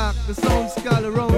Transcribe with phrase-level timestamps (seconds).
[0.00, 1.29] The sound skull around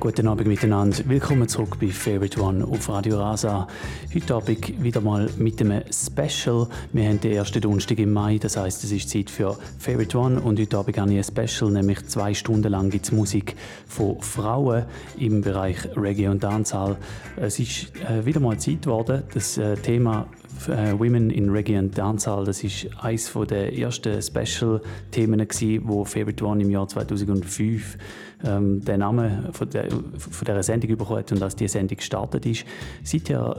[0.00, 0.96] guten Abend miteinander.
[1.08, 3.68] Willkommen zurück bei Favorite One auf Radio Rasa.
[4.14, 6.68] Heute Abend wieder mal mit einem Special.
[6.94, 10.40] Wir haben den ersten Donnerstag im Mai, das heißt, es ist Zeit für Favorite One
[10.40, 13.49] und heute Abend habe ich ein Special, nämlich zwei Stunden lang gibt es Musik
[13.90, 14.84] von Frauen
[15.18, 16.96] im Bereich Reggae und Dancehall.
[17.36, 19.24] Es ist äh, wieder mal Zeit geworden.
[19.34, 20.26] Das äh, Thema
[20.68, 22.44] äh, Women in Reggae and Dancehall.
[22.44, 27.98] Das ist eines der ersten Special-Themen, die Favorite One im Jahr 2005
[28.44, 32.46] ähm, den Namen von, der, von dieser Sendung bekommen hat und als die Sendung gestartet
[32.46, 32.64] ist.
[33.02, 33.56] Seither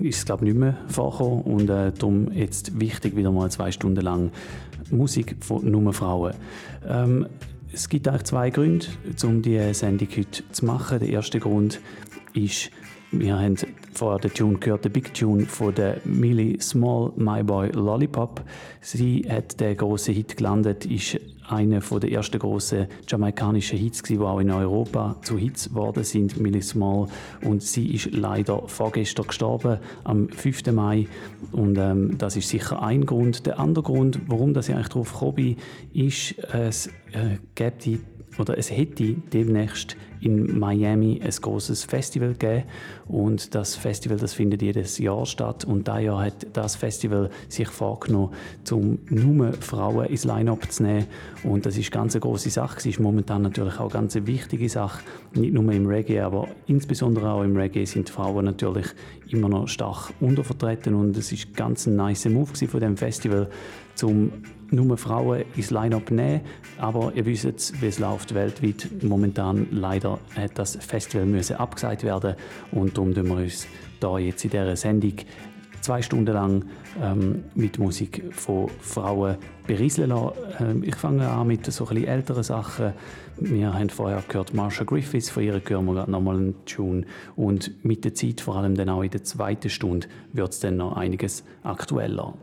[0.00, 3.70] ist es glaube ich nicht mehr vorgekommen und äh, darum jetzt wichtig wieder mal zwei
[3.70, 4.30] Stunden lang
[4.90, 6.34] Musik von nur Frauen.
[6.88, 7.26] Ähm,
[7.76, 8.86] es gibt eigentlich zwei Gründe,
[9.22, 10.98] um diese Sendung heute zu machen.
[10.98, 11.78] Der erste Grund
[12.32, 12.70] ist,
[13.10, 13.54] wir haben
[13.92, 18.42] vorher den Tune gehört, den Big Tune von der Millie Small, My Boy Lollipop.
[18.80, 24.40] Sie hat den großen Hit gelandet, ist einer der ersten großen jamaikanischen Hits, die auch
[24.40, 27.08] in Europa zu Hits geworden sind, Millie Small.
[27.42, 30.72] Und sie ist leider vorgestern gestorben, am 5.
[30.72, 31.06] Mai.
[31.52, 33.46] Und ähm, das ist sicher ein Grund.
[33.46, 35.56] Der andere Grund, warum ich eigentlich darauf gekommen bin,
[35.92, 37.88] ist, es äh, gibt
[38.38, 42.64] oder es hätte demnächst in Miami ein großes Festival gegeben.
[43.08, 45.64] Und das Festival das findet jedes Jahr statt.
[45.64, 48.32] Und da Jahr hat das Festival sich vorgenommen,
[48.70, 51.06] um nur Frauen ins Line-up zu nehmen.
[51.44, 52.78] Und das ist ganz eine große Sache.
[52.78, 55.02] Es ist momentan natürlich auch eine ganz wichtige Sache,
[55.34, 58.86] nicht nur im Reggae, aber insbesondere auch im Reggae sind Frauen natürlich
[59.28, 60.94] immer noch stark untervertreten.
[60.94, 63.48] Und es ist ganz ein nice Move von dem Festival,
[64.02, 64.32] um
[64.70, 66.40] nur Frauen ins Line-Up nehmen.
[66.78, 68.88] Aber ihr wisst, wie es läuft weltweit.
[69.02, 72.34] Momentan leider hat das Festival müssen abgesagt werden
[72.72, 73.66] und darum tun wir uns
[74.00, 75.14] da jetzt in dieser Sendung
[75.86, 76.64] zwei Stunden lang
[77.00, 79.36] ähm, mit Musik von Frauen
[79.68, 80.12] berieseln.
[80.58, 82.92] Ähm, ich fange an mit so ein älteren Sachen.
[83.38, 87.04] Wir haben vorher gehört Marsha Griffiths, von ihr hören wir nochmal einen Tune.
[87.36, 90.78] Und mit der Zeit, vor allem dann auch in der zweiten Stunde, wird es dann
[90.78, 92.34] noch einiges aktueller.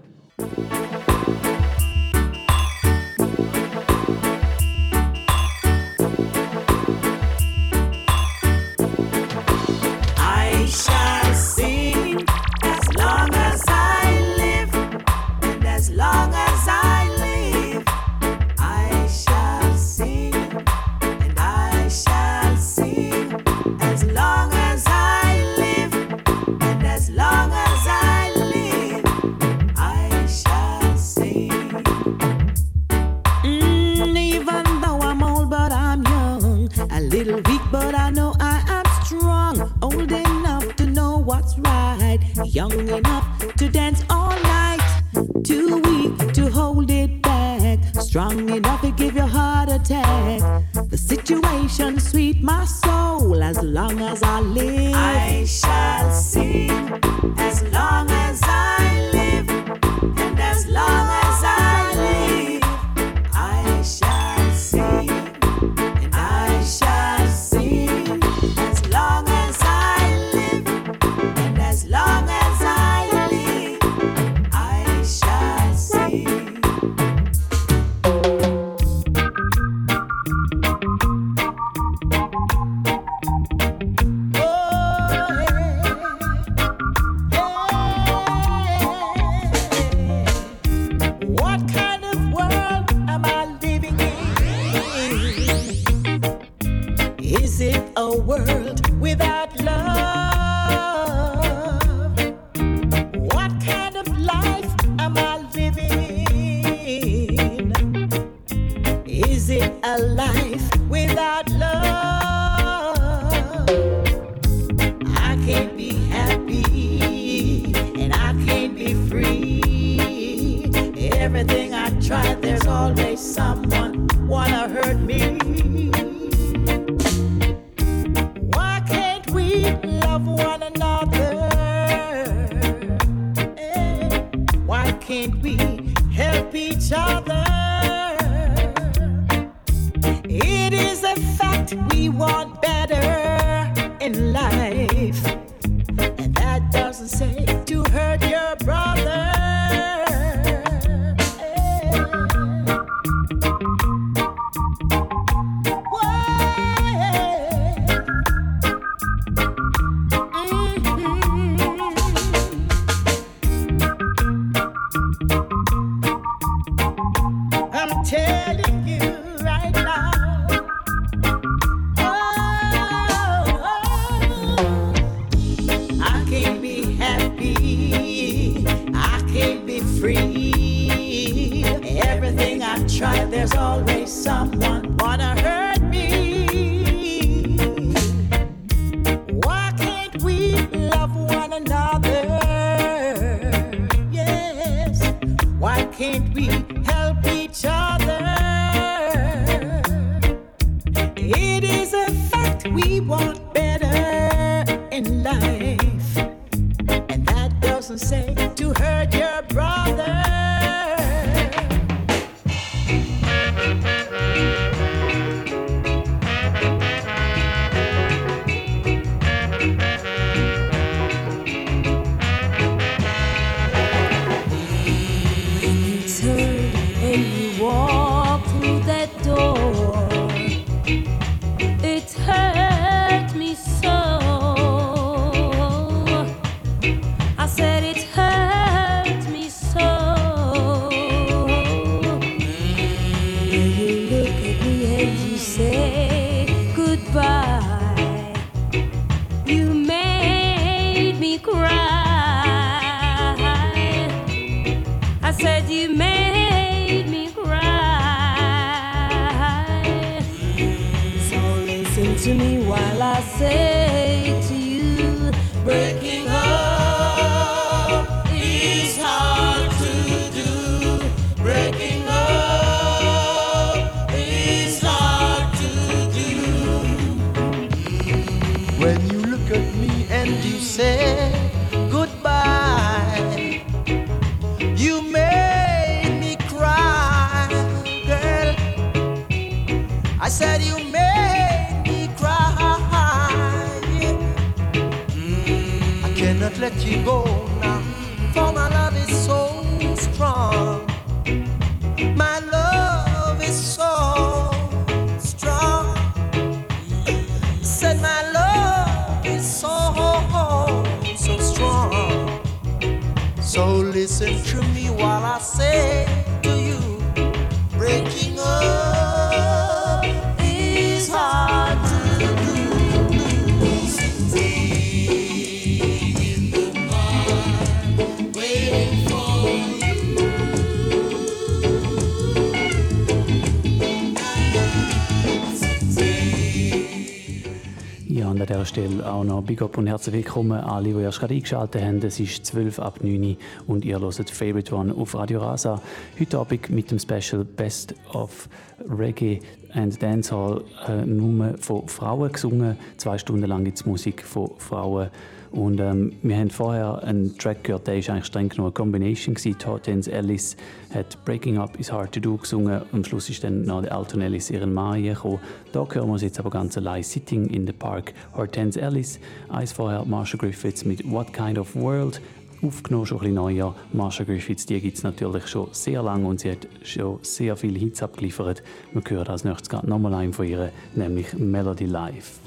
[339.23, 342.01] Big Up und herzlich willkommen alle, die erst gerade eingeschaltet haben.
[342.03, 343.37] Es ist 12 ab 9
[343.67, 345.81] und ihr hört Favorite One auf Radio Rasa.
[346.19, 348.49] Heute Abend mit dem Special Best of
[348.85, 349.39] Reggae
[349.73, 352.77] and Dancehall äh, nur von Frauen gesungen.
[352.97, 355.09] Zwei Stunden lang gibt es Musik von Frauen.
[355.53, 359.35] Und ähm, wir haben vorher einen Track gehört, der ist eigentlich streng genommen eine Combination
[359.35, 359.55] gewesen.
[359.63, 360.57] Hortense Ellis
[360.91, 364.49] hat Breaking Up is Hard to Do gesungen am Schluss ist dann noch Alton Ellis
[364.49, 365.39] ihren Mann gekommen.
[365.71, 368.13] Da hören wir uns jetzt aber ganz allein Sitting in the Park.
[368.35, 372.19] Hortense Ellis, eins vorher Marsha Griffiths mit What Kind of World
[372.63, 373.75] aufgenommen, schon ein bisschen neuer.
[373.91, 377.79] Marsha Griffiths, die gibt es natürlich schon sehr lange und sie hat schon sehr viele
[377.79, 378.63] Hits abgeliefert.
[378.93, 382.39] Wir hören als nächstes gerade nochmal einen von ihr, nämlich Melody Life.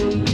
[0.00, 0.29] Thank you.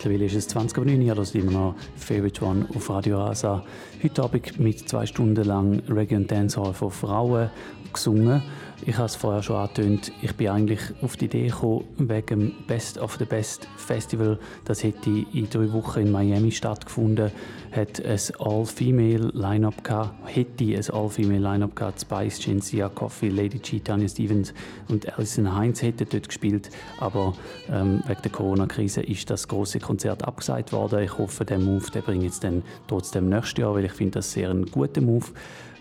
[0.00, 3.62] Mittlerweile ist es 20 Uhr 9 Uhr, das immer noch Favorite One auf Radio Rasa.
[4.02, 7.50] Heute Abend mit zwei Stunden lang Reggae und Dancehall von Frauen
[7.92, 8.42] gesungen.
[8.86, 12.54] Ich habe es vorher schon angetönt, ich bin eigentlich auf die Idee gekommen, wegen dem
[12.66, 14.38] Best of the Best Festival.
[14.64, 17.30] Das hätte in drei Wochen in Miami stattgefunden.
[17.72, 22.00] Hat ein All-Female-Line-Up gehabt, hätte ein All-Female-Line-Up gehabt.
[22.00, 24.54] Spice, Jinsia, Coffee, Lady G, Tanya Stevens
[24.88, 26.70] und Alison Heinz hätten dort gespielt.
[27.00, 27.34] Aber
[27.70, 31.04] ähm, wegen der Corona-Krise ist das große Konzert abgesagt worden.
[31.04, 34.32] Ich hoffe, der Move bringe ich jetzt dann trotzdem nächstes Jahr, weil ich finde das
[34.32, 35.26] sehr ein guter Move.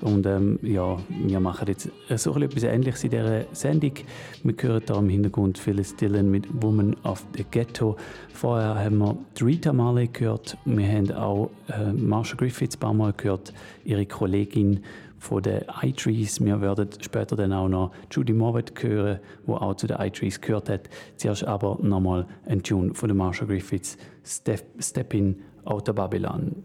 [0.02, 3.94] Und ähm, ja, wir machen jetzt so etwas Ähnliches in dieser Sendung.
[4.44, 7.98] Wir hören hier im Hintergrund Phyllis Dillon mit Woman of the Ghetto.
[8.34, 10.58] Vorher haben wir Rita Marley gehört.
[10.66, 14.82] Wir haben auch äh, Marsha Griffiths ein paar Mal gehört, ihre Kollegin
[15.18, 16.44] von den iTrees.
[16.44, 20.70] Wir werden später dann auch noch Judy Mowatt hören, die auch zu den iTrees gehört
[20.70, 20.90] hat.
[21.18, 25.36] Zuerst aber nochmal ein Tune von den Marsha Griffiths, Step, Step in
[25.66, 26.64] Outer Babylon.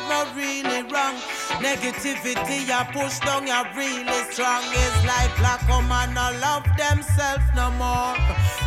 [0.00, 1.16] Dark, something really wrong.
[1.60, 4.62] Negativity you push down, you really strong.
[4.66, 8.14] It's like black woman no love themselves no more.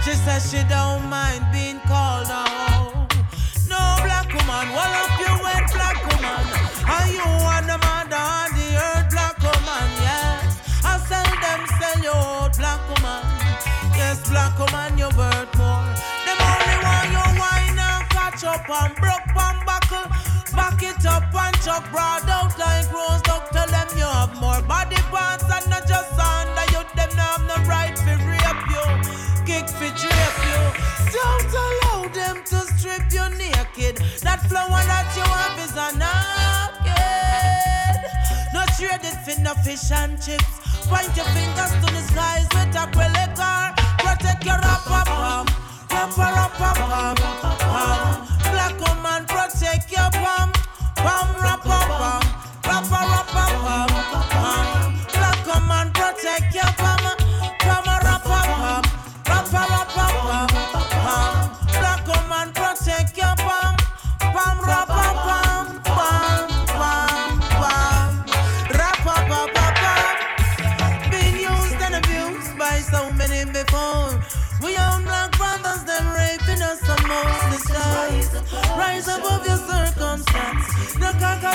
[0.03, 3.07] She says she don't mind being called hoe.
[3.67, 6.45] No black woman, what up you wet black woman?
[6.87, 9.87] Are you want the mother on the earth, black woman?
[10.01, 13.23] Yes, I sell them, sell you out, black woman.
[13.95, 15.87] Yes, black woman, you worth more.
[16.25, 20.16] Them only want you wine and catch up and broke and buckle.
[20.77, 23.49] Back it up and chuck broad out like rose duck.
[23.49, 26.85] Tell them you have more body parts and not just under you.
[26.93, 28.85] Them not have no right to rape you,
[29.41, 30.61] kick for drape you.
[31.17, 33.97] Don't allow them to strip you naked.
[34.21, 36.93] That flower that you have is a naked.
[38.53, 40.61] No trade it for no fish and chips.
[40.85, 43.73] Point your fingers to the skies with a acrylic car.
[43.97, 45.47] Protect your rapper palm.
[45.89, 47.17] Rapper, rapper, palm.
[47.17, 48.27] palm.
[48.53, 50.56] Black woman, protect your palm.
[51.07, 51.86] Ram, rap,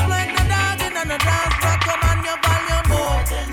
[0.09, 1.55] like the dog in the dance.
[1.61, 3.53] Black come on your volume more than.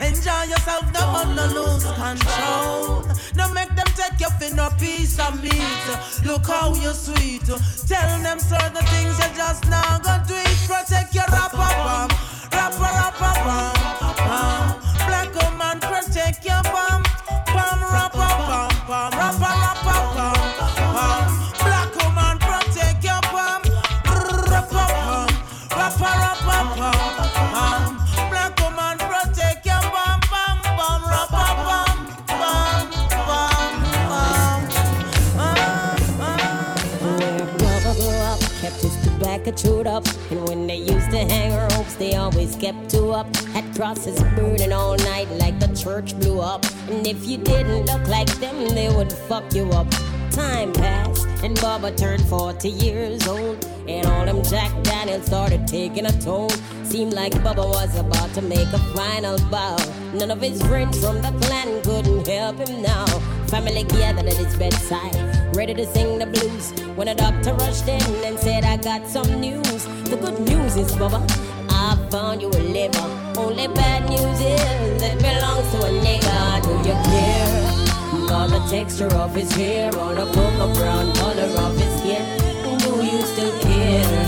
[0.00, 3.04] Enjoy yourself, no one no lose control.
[3.34, 5.84] No make them take you for no piece of meat.
[6.24, 7.44] Look how you sweet.
[7.44, 10.58] Tell them certain things you just now go do it.
[10.66, 12.14] Protect your rapper.
[12.52, 14.80] Rapper, rapper bum.
[15.06, 16.85] Black woman, protect your.
[41.98, 43.34] They always kept two up.
[43.54, 46.64] Had crosses burning all night like the church blew up.
[46.88, 49.90] And if you didn't look like them, they would fuck you up.
[50.30, 53.64] Time passed, and Bubba turned 40 years old.
[53.88, 56.50] And all them Jack Daniels started taking a toll.
[56.84, 59.76] Seemed like Bubba was about to make a final bow.
[60.12, 63.06] None of his friends from the Klan couldn't help him now.
[63.46, 66.72] Family gathered at his bedside, ready to sing the blues.
[66.96, 69.86] When a doctor rushed in and said, I got some news.
[70.10, 71.22] The good news is, Bubba,
[71.86, 73.08] I found you a liver.
[73.38, 76.38] Only bad news is it belongs to a nigga.
[76.64, 78.26] Do you care?
[78.26, 82.24] About the texture of his hair or the cocoa brown color of his skin?
[82.80, 84.26] Do you still care?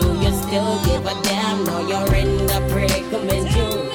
[0.00, 1.64] Do you still give a damn?
[1.64, 3.91] Now you're in the predicament you.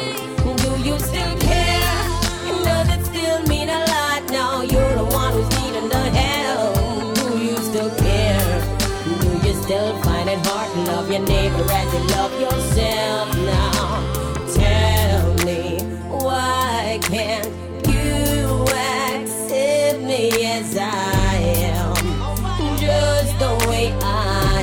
[10.49, 14.01] It love your neighbor as you love yourself now?
[14.53, 17.47] Tell me, why can't
[17.88, 21.36] you accept me as I
[21.73, 21.95] am?
[22.77, 24.62] Just the way I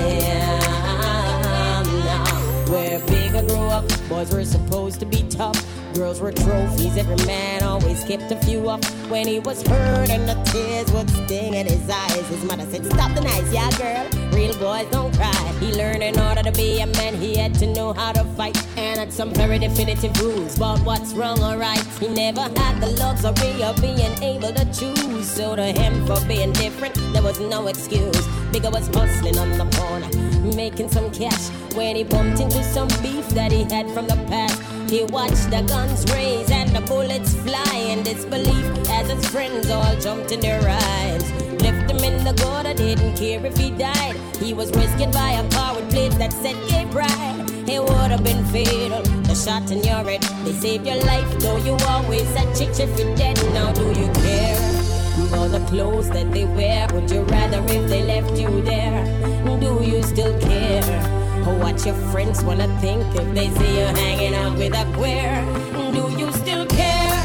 [1.79, 2.73] am now.
[2.73, 5.61] Where big I grew up, boys were supposed to be tough.
[5.95, 8.85] Girls were trophies, every man always kept a few up.
[9.09, 12.87] When he was hurt and the tears would sting in his eyes, his mother said,
[12.87, 14.31] Stop the nights, yeah, girl.
[14.33, 15.33] Real boys don't cry.
[15.61, 18.57] He learned in order to be a man, he had to know how to fight.
[18.77, 21.85] And had some very definitive rules about what's wrong or right.
[22.01, 25.29] He never had the luxury of being able to choose.
[25.29, 28.27] So to him, for being different, there was no excuse.
[28.53, 30.09] Bigger was hustling on the corner,
[30.57, 34.74] making some cash when he bumped into some beef that he had from the past.
[34.89, 39.97] He watched the guns raise and the bullets fly in disbelief as his friends all
[39.97, 41.31] jumped in their rides.
[41.63, 44.17] Left him in the gutter, didn't care if he died.
[44.37, 47.51] He was rescued by a car with plates that said gay pride.
[47.67, 50.23] It would have been fatal, the shot in your head.
[50.45, 53.37] They saved your life, though you always said chicks if you're dead.
[53.55, 54.61] Now do you care?
[55.31, 59.05] For the clothes that they wear, would you rather if they left you there?
[59.61, 61.24] Do you still care?
[61.45, 65.45] What your friends wanna think if they see you hanging out with a queer?
[65.93, 67.21] Do you still care?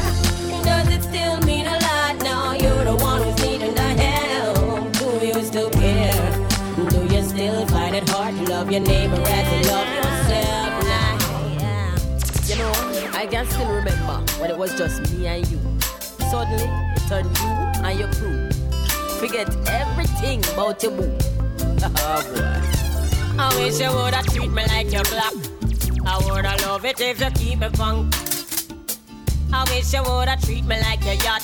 [0.62, 2.52] Does it still mean a lot now?
[2.52, 4.92] You're the one who's needing the help.
[4.98, 6.48] Do you still care?
[6.90, 10.84] Do you still find it hard to love your neighbor as you love yourself?
[10.90, 11.16] Nah.
[12.44, 12.72] You know,
[13.16, 15.58] I can still remember when it was just me and you.
[16.30, 17.48] Suddenly, it turned you
[17.88, 18.50] and your crew.
[19.18, 21.16] Forget everything about your boo.
[21.96, 22.89] oh boy.
[23.42, 25.32] I wish you woulda treat me like your clock.
[26.04, 28.14] I woulda love it if you keep me funk.
[29.50, 31.42] I wish you woulda treat me like your yacht.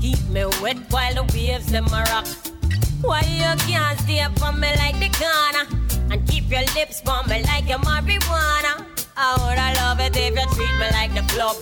[0.00, 2.28] Keep me wet while the waves them a rock.
[3.02, 5.64] Why you can't stay up for me like the corner
[6.12, 8.86] and keep your lips for me like your marijuana?
[9.16, 11.56] I woulda love it if you treat me like the club.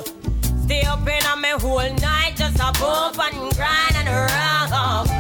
[0.67, 5.16] Stay up in on me whole night just a bump and grind and rock.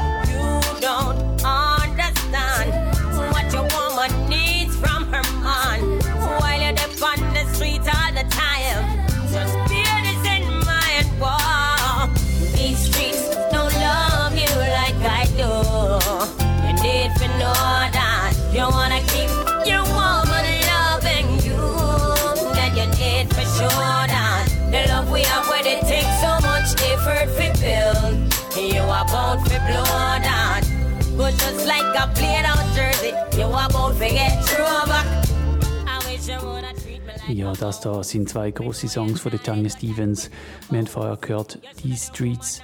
[37.29, 40.31] Ja, das da sind zwei große Songs von der Tanya Stevens.
[40.71, 42.62] Wir haben vorher gehört Die Streets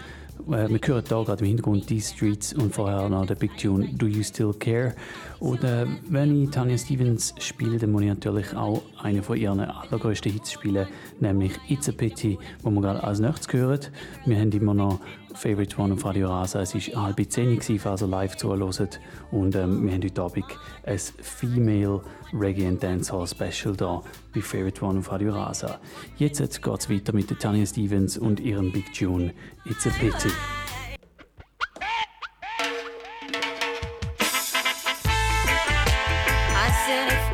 [0.48, 3.88] äh, wir hören hier gerade im Hintergrund die Streets und vorher noch der Big Tune
[3.94, 4.94] Do You Still Care.
[5.40, 9.60] Und äh, wenn ich Tanya Stevens spiele, dann muss ich natürlich auch einen von ihren
[9.60, 10.86] allergrößten Hits spielen,
[11.20, 13.80] nämlich It's a Pity, wo wir gerade als nächstes hören.
[14.26, 15.00] Wir haben immer noch
[15.34, 16.60] Favorite One auf Radio Rasa.
[16.60, 19.00] Es war halb zehn, falls ihr live zuhört.
[19.30, 20.44] Und ähm, wir haben heute Abend
[20.84, 24.02] ein Female Reggae and Dancehall Special da
[24.34, 25.78] bei Favorite One auf Radio Rasa.
[26.16, 29.32] Jetzt geht es weiter mit Tanya Stevens und ihrem Big Tune
[29.64, 30.32] It's a Pity.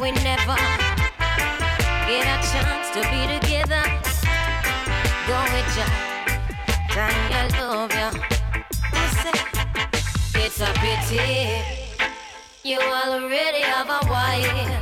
[0.00, 0.54] we never
[2.06, 3.82] get a chance to be together.
[5.26, 5.86] Go with ya,
[6.90, 8.12] I love ya.
[10.34, 11.78] It's a pity
[12.68, 14.77] you already have a wife,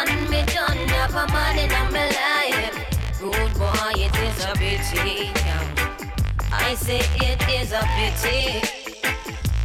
[0.00, 2.76] and me don't have a man in my life.
[3.20, 5.30] Good boy, it is a pity.
[6.52, 8.62] I say it is a pity.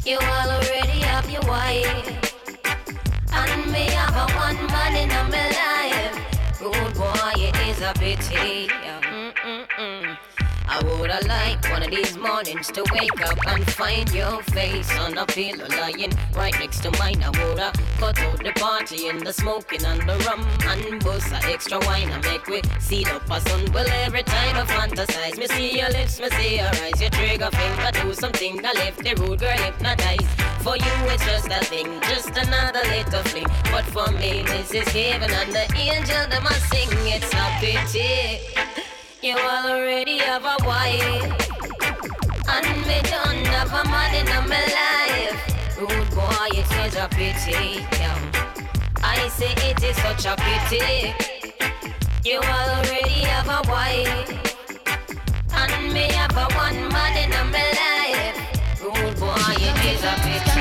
[0.09, 2.07] You already have your wife.
[3.31, 6.15] And me have a one man in my life.
[6.59, 8.82] Good boy, it is a pity.
[10.73, 15.15] I woulda liked one of these mornings to wake up and find your face on
[15.19, 17.21] a pillow lying right next to mine.
[17.21, 21.45] I woulda cut out the party and the smoking and the rum and bust a
[21.47, 23.71] extra wine and make we see up a sun.
[23.71, 27.51] Well, every time I fantasize, me see your lips, me see your eyes, your trigger
[27.51, 30.25] finger do something that left the rude girl hypnotized.
[30.65, 33.45] For you, it's just a thing, just another little fling.
[33.71, 36.89] But for me, this is heaven and the angel that must sing.
[37.05, 38.82] It's a pity.
[39.23, 40.99] You already have a wife.
[42.49, 45.79] And me don't have a man in my life.
[45.79, 47.87] Rude boy, it is a pity.
[47.99, 48.19] Yeah.
[49.01, 51.15] I say it is such a pity.
[52.25, 54.29] You already have a wife.
[55.55, 58.37] And me have a one man in my life.
[58.83, 60.52] Rude boy, it is a pity.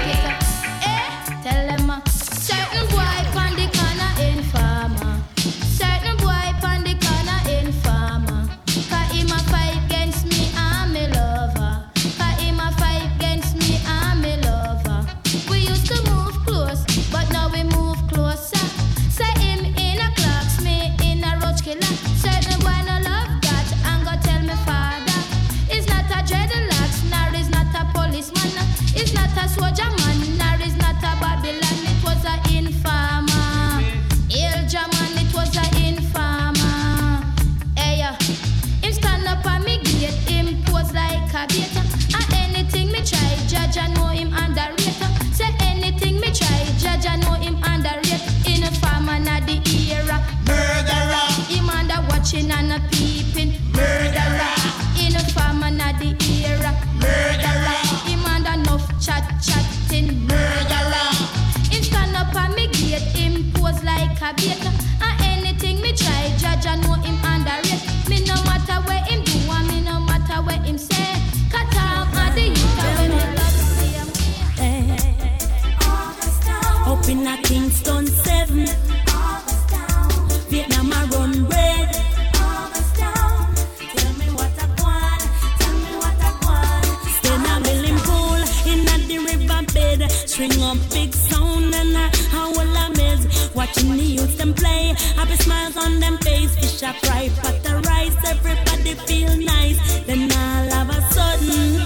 [90.49, 93.25] bring up big sound and I, I will amaze.
[93.55, 96.53] Watching the youth them play, happy smiles on them face.
[96.57, 99.79] Fish are fry, pot the rice, everybody feel nice.
[100.07, 101.81] Then all of a sudden,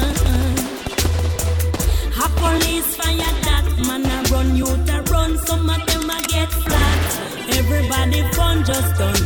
[0.00, 0.54] uh-uh.
[2.24, 6.50] a police fire that man a run, youth a run, some of them a get
[6.50, 7.08] flat.
[7.58, 9.23] Everybody fun just done.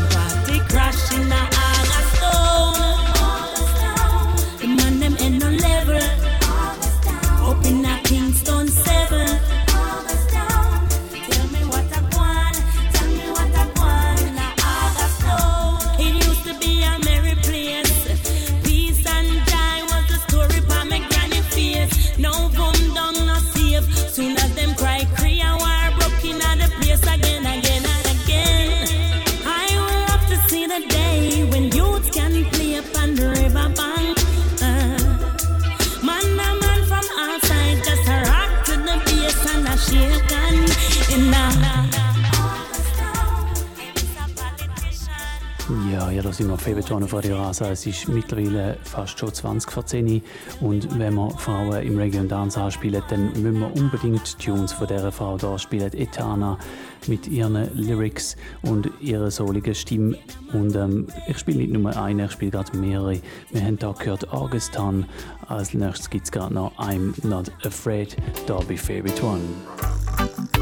[46.28, 47.70] Da sind Favorite One auf Radio Rasa.
[47.70, 50.20] Es ist mittlerweile fast schon 20 vor 10 Uhr.
[50.60, 54.86] Und wenn wir Frauen im Reggae und Dance spielen, dann müssen wir unbedingt Tunes von
[54.86, 55.90] dieser Frau da spielen.
[55.94, 56.58] Etana
[57.06, 60.18] mit ihren Lyrics und ihrer souligen Stimme.
[60.52, 63.20] Und ähm, ich spiele nicht nur eine, ich spiele gerade mehrere.
[63.50, 65.06] Wir haben da gehört Augustan.
[65.46, 70.57] Als nächstes gibt es gerade noch I'm Not Afraid, da bei Favorite One.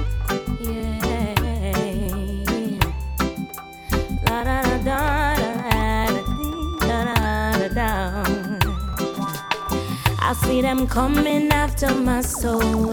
[10.28, 12.92] I see them coming after my soul,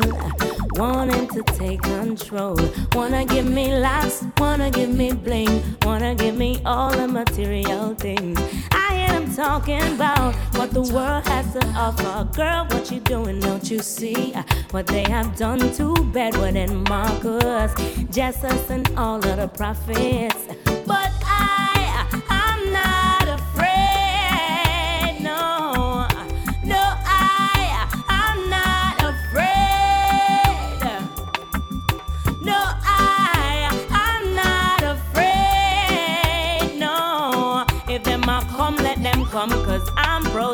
[0.74, 2.56] wanting to take control.
[2.94, 8.40] Wanna give me laughs, wanna give me bling, wanna give me all the material things.
[8.72, 12.30] I hear them talking about what the world has to offer.
[12.38, 13.40] Girl, what you doing?
[13.40, 14.36] Don't you see
[14.70, 17.74] what they have done to Bedouin and Marcus,
[18.12, 20.38] Jesus, and all of the prophets?
[20.86, 21.23] But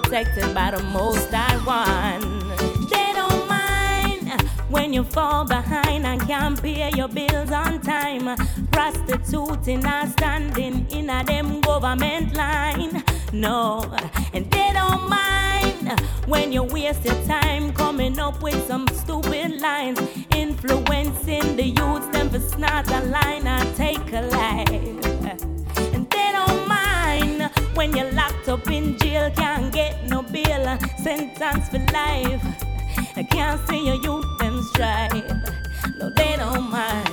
[0.09, 2.39] protected by the most I one.
[2.89, 8.35] They don't mind when you fall behind and can't pay your bills on time.
[8.71, 13.03] Prostituting and standing in a them government line.
[13.31, 13.83] No,
[14.33, 19.99] and they don't mind when you waste your time coming up with some stupid lines,
[20.35, 25.93] influencing the youths them for snort a line and take a life.
[25.93, 26.67] And they don't
[27.73, 32.43] when you're locked up in jail, can't get no bail, sentence for life.
[33.15, 35.13] I can't see your youth them strive.
[35.97, 37.09] No, they don't mind.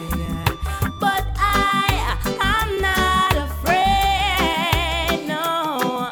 [1.00, 5.26] But I, I'm not afraid.
[5.26, 6.10] No,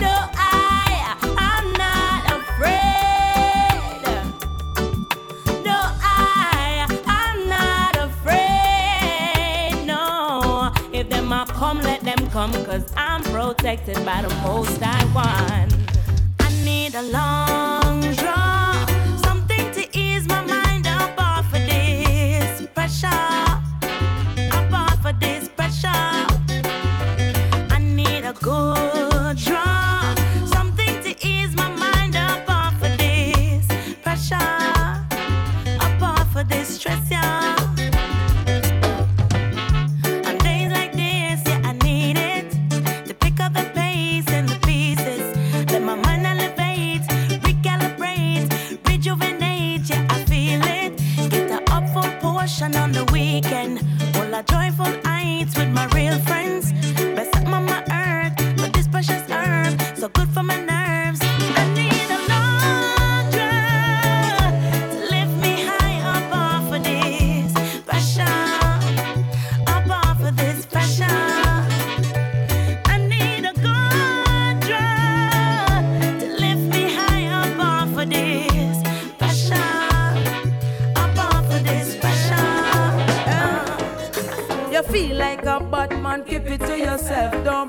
[0.00, 3.82] no, I, I'm not afraid.
[5.64, 9.86] No, I, I'm not afraid.
[9.86, 13.05] No, if them a come, let them come, cause I'm
[13.54, 15.72] protected by the most I want.
[16.40, 18.72] I need a long draw,
[19.22, 23.06] something to ease my mind up off of this pressure.
[24.50, 26.26] Up off of this pressure.
[27.76, 28.95] I need a good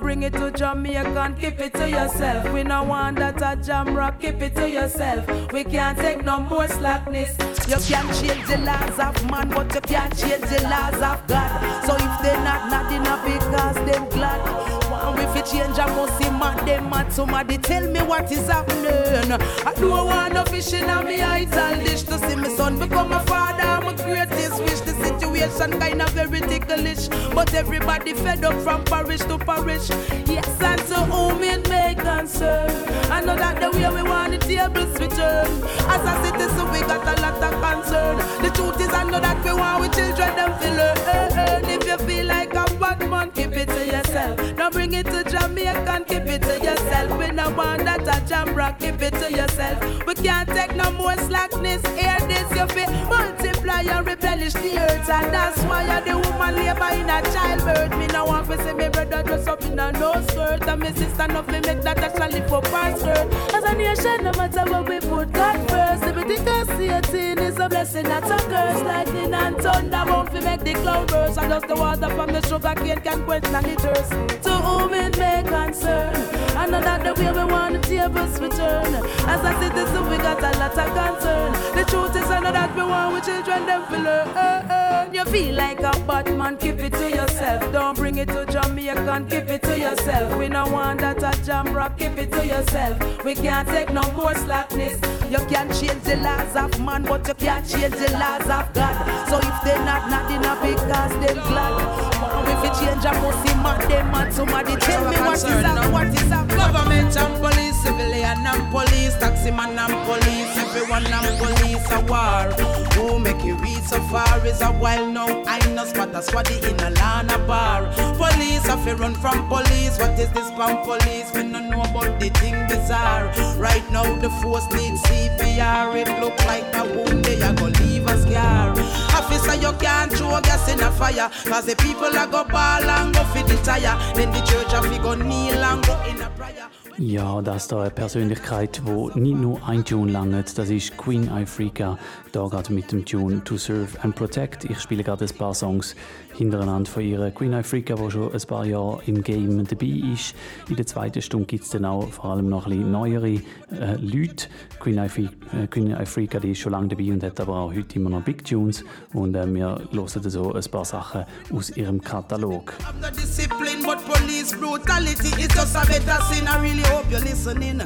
[0.08, 2.54] bring it to Jamaican, keep it to yourself.
[2.54, 5.28] We no want that a jam rock, keep it to yourself.
[5.52, 7.32] We can't take no more slackness.
[7.68, 11.86] You can't change the laws of man, but you can't change the laws of God.
[11.86, 14.87] So if they not not enough because them glad.
[15.08, 17.14] Want we fi change, I must see man, them mad.
[17.14, 19.32] Somebody tell me what is happening.
[19.66, 23.14] I don't want no fish in a me idle dish to see my son become
[23.14, 23.86] a father.
[23.86, 27.08] My greatest wish, the situation situation kind of very ticklish.
[27.34, 29.90] But everybody fed up from parish to parish.
[30.28, 32.70] Yes, and to whom it may concern.
[33.10, 35.48] I know that the way we want the tables return.
[35.88, 38.18] As a citizen, we got a lot of concern.
[38.44, 41.66] The truth is, I know that we want we children them feel learn.
[41.66, 44.38] If you feel like a bad man, keep it to yourself.
[44.56, 47.18] Don't bring it to Jamaica, keep it to yourself.
[47.18, 50.06] We no want that a jam rock, keep it to yourself.
[50.06, 51.86] We can't take no more slackness.
[51.98, 56.56] Hear this, you feel multiply and replenish the earth, and that's why you're the woman
[56.56, 57.98] labor in a childbirth.
[57.98, 60.92] Me no want to see me brother dress up in a no skirt, and my
[60.94, 63.28] sister no fi make that actually for past skirt.
[63.54, 67.40] As a nation, no matter what we put God first, everything I see a thing
[67.40, 68.82] is a blessing, not a curse.
[68.84, 72.42] Lightning and thunder won't fi make the cloud burst, and just the water from the
[72.48, 74.12] sugar cane can quench thirst.
[74.44, 76.14] To whom it may concern,
[76.58, 78.94] I know that the way we want the tables return.
[79.28, 81.52] As a citizen, we got a lot of concern.
[81.76, 85.14] The truth is, I know that we want we children them feel learn.
[85.14, 87.72] You feel like a Batman, keep it to yourself.
[87.72, 90.38] Don't bring it to Jamaica, keep it to yourself.
[90.38, 93.24] We no want that a jam rock, keep it to yourself.
[93.24, 95.00] We can't take no more slackness.
[95.32, 99.30] You can't change the laws of man, but you can't change the laws of God.
[99.30, 102.37] So if they not not enough because they glad.
[102.58, 106.08] If you change a pussy man, they man somebody tell me what is up, what
[106.08, 106.48] is up.
[106.48, 112.50] Government and police, civilian and police, taxi man and police, everyone and police a war.
[112.96, 115.44] Who make you read so far is a while now.
[115.46, 117.86] I know spot a squaddy in a lana bar.
[118.18, 119.98] Police have to run from police.
[120.00, 121.32] What is this from police?
[121.34, 123.28] We don't know about the thing bizarre.
[123.58, 125.96] Right now the force needs CPR.
[125.96, 127.97] It look like a wound they are gonna leave
[128.38, 128.72] scar.
[129.18, 131.30] Officer, you can't throw gas in a fire.
[131.46, 133.98] Cause the people are go ball and go fit the tire.
[134.16, 136.70] Then the church have go kneel and go in a prayer.
[137.00, 141.96] Ja, das da eine Persönlichkeit, wo nicht nur ein Tune langt, das ist Queen Africa,
[142.32, 144.66] da gerade mit dem Tune To Serve and Protect.
[144.66, 145.96] Ich spiele gerade ein paar Songs
[146.36, 147.30] hintereinander von ihr.
[147.30, 150.34] Queen Africa, die schon ein paar Jahre im Game dabei ist.
[150.70, 153.96] In der zweiten Stunde gibt es dann auch vor allem noch ein bisschen neuere äh,
[154.00, 154.48] Leute.
[154.80, 157.96] Queen, Afri äh, Queen Africa die ist schon lange dabei und hat aber auch heute
[157.98, 158.84] immer noch Big Tunes.
[159.14, 162.74] Und äh, wir hören so ein paar Sachen aus ihrem Katalog.
[162.80, 166.48] I'm the discipline, but police brutality is just a better sin.
[166.88, 167.82] Hope you're listening.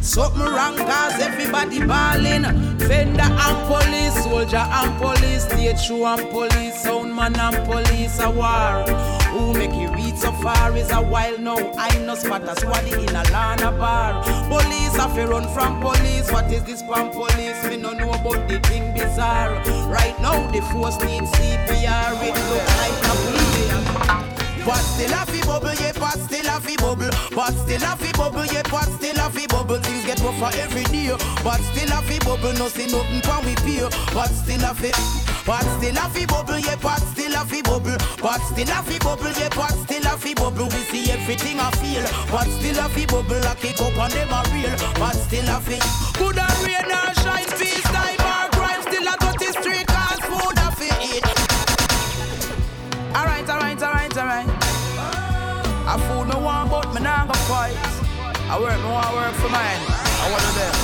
[0.00, 2.44] Something wrong, cause everybody ballin'.
[2.78, 5.46] Fender and police, soldier and police,
[5.82, 8.84] show and police, sound man and police, a war.
[9.32, 11.56] Who make you read so far is a while now.
[11.78, 14.22] I know spot a squad in a lana bar.
[14.48, 16.30] Police have to run from police.
[16.30, 17.64] What is this from police?
[17.64, 19.54] Me no know about the thing bizarre.
[19.88, 22.12] Right now the force needs CPR.
[22.22, 24.23] It look like a movie.
[24.64, 27.10] But still a fi bubble, yeah, but still a fi bubble.
[27.36, 29.78] But still a fi bubble, yeah, but still a fi bubble.
[29.80, 31.12] Things get rougher every day.
[31.44, 33.84] But still a fi bubble, no see nothing from we pay.
[34.14, 34.90] But still a fi,
[35.44, 37.96] but still a fi bubble, yeah, but still a fi bubble.
[38.22, 40.64] But still a fi bubble, yeah, but still a fi bubble.
[40.72, 42.04] We see everything I feel.
[42.32, 44.72] But still a fi bubble, I kick up on them a real.
[44.96, 45.76] But still a fi,
[46.16, 48.80] good and rain or shine, peace, time or crime.
[48.80, 51.24] Still a dirty street, cause food a fi eat.
[53.14, 54.53] Alright, alright, alright, alright.
[55.94, 57.70] I fool no one, but me nah go fight.
[58.50, 59.78] I work, me want work for mine.
[59.86, 60.74] I wanna them.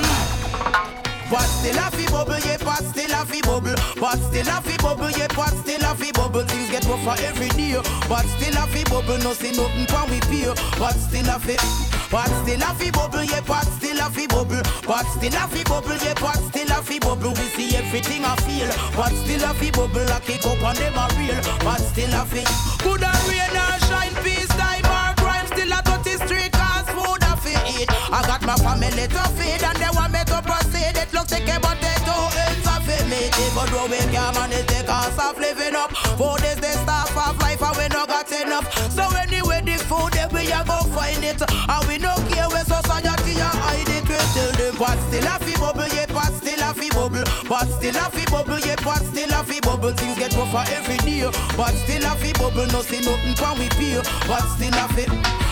[0.00, 1.28] Mm.
[1.28, 3.76] But still a fi bubble, yeah, but still a fi bubble.
[4.00, 6.48] But still a fi bubble, yeah, but still a fi bubble.
[6.48, 7.76] Things get rougher every day.
[8.08, 10.48] But still a fi bubble, no see nothing from we pay.
[10.80, 11.60] But still a fi.
[12.08, 14.64] But still a fi bubble, yeah, but still a fi bubble.
[14.88, 17.36] But still a fi bubble, yeah, but still a fi bubble.
[17.36, 18.72] We see everything I feel.
[18.96, 21.36] But still a fi bubble, I kick up on them a real.
[21.60, 22.40] But still a fi.
[22.80, 24.45] Good and rain and shine, peace,
[27.84, 30.96] I got my family to feed and they want me to proceed.
[30.96, 32.16] It looks like a potato,
[32.48, 33.34] it's a fi meat.
[33.36, 35.92] Even though we can't manage the cost of living up.
[36.16, 38.66] Food is the staff of life and we no got enough.
[38.90, 41.42] So anyway, the food that we a go find it.
[41.44, 44.05] And we no care where society hide it.
[44.26, 47.22] We tell them, but still a fi bubble, yeah, but still a fi bubble.
[47.48, 49.92] But still a fi bubble, yeah, but still a fi bubble.
[49.92, 51.30] Things get rougher every day.
[51.56, 54.02] But still a fi bubble, no see nothing from we pay.
[54.26, 55.06] But still a fi,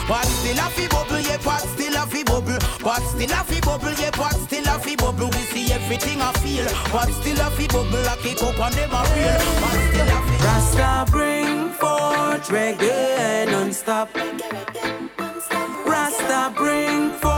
[0.08, 2.58] but still a fi bubble, yeah, but still a fi bubble.
[2.82, 5.30] But still a fi bubble, yeah, but still a fi bubble.
[5.30, 6.66] We see everything I feel.
[6.90, 9.38] But still a fi bubble, I kick up on them a real.
[9.62, 10.34] But still a fi.
[10.42, 14.10] Rasta bring forth reggae non-stop.
[15.86, 17.34] Rasta bring forth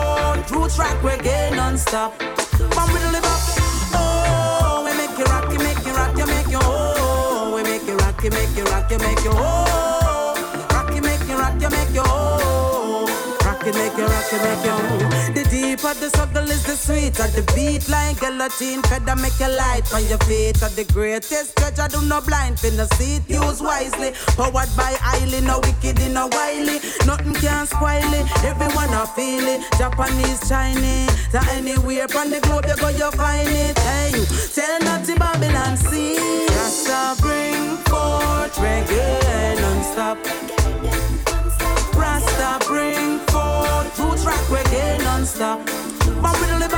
[0.51, 2.19] roots rock reggae non-stop.
[2.19, 3.41] Come with live up.
[3.95, 7.53] Oh, we make you rock, you make you rock, you make you oh.
[7.55, 9.66] We make you rock, you make you rock, you make you oh.
[14.33, 15.33] Make you oh.
[15.35, 18.83] The deep of the struggle is the sweet of the beat like guillotine.
[18.83, 20.63] Feather make you light on your feet.
[20.63, 23.23] Of the greatest treasure, do no blind fin the seat.
[23.29, 24.13] Use wisely.
[24.35, 26.81] Powered by highly, no wicked, in no wily.
[27.07, 28.27] Nothing can spoil it.
[28.43, 29.63] Everyone a feel it.
[29.79, 33.79] Japanese, Chinese, to anywhere from the globe you go, you find it.
[33.79, 36.19] Hey, you tell not Babylon see.
[36.51, 40.19] Rasta bring forth reggae non-stop.
[41.95, 43.56] Rasta bring forth
[44.27, 45.61] rock reggae non-stop.
[46.23, 46.75] But we don't live.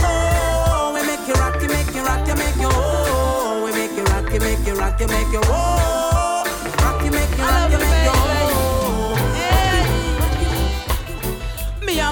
[0.00, 3.62] Oh, we make you rock, you make you rock, you make you oh.
[3.64, 6.27] We make you rock, you make you rock, you make you oh.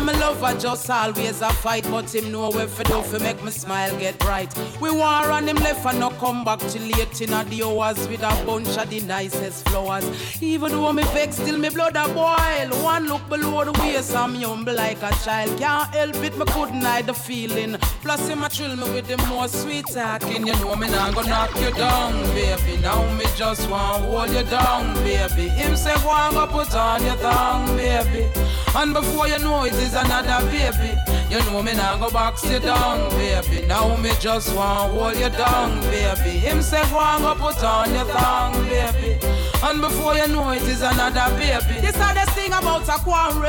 [0.07, 3.51] My lover just always a fight, but him know where for do for make me
[3.51, 4.57] smile get bright.
[4.81, 8.23] We want run him left and not come back till late in the hours with
[8.23, 10.05] a bunch of the nicest flowers.
[10.41, 12.85] Even though me vex, still me blood a boil.
[12.85, 15.59] One look below the waist, I'm humble like a child.
[15.59, 17.77] Can't help it, me couldn't hide the feeling.
[18.03, 20.47] Plus him a thrill me with the more sweet talking.
[20.47, 22.81] You know me not gonna knock you down, baby.
[22.81, 25.49] Now me just want hold you down, baby.
[25.49, 28.31] Him say go and go put on your tongue, baby.
[28.77, 30.95] And before you know it is another baby.
[31.31, 33.67] You know me now go box you down, baby.
[33.67, 36.39] Now me just want hold you down, baby.
[36.39, 36.83] Him say
[37.21, 39.36] go put on your tongue, baby.
[39.63, 41.81] And before you know it, is another baby.
[41.81, 43.45] This hardest thing about a quarrel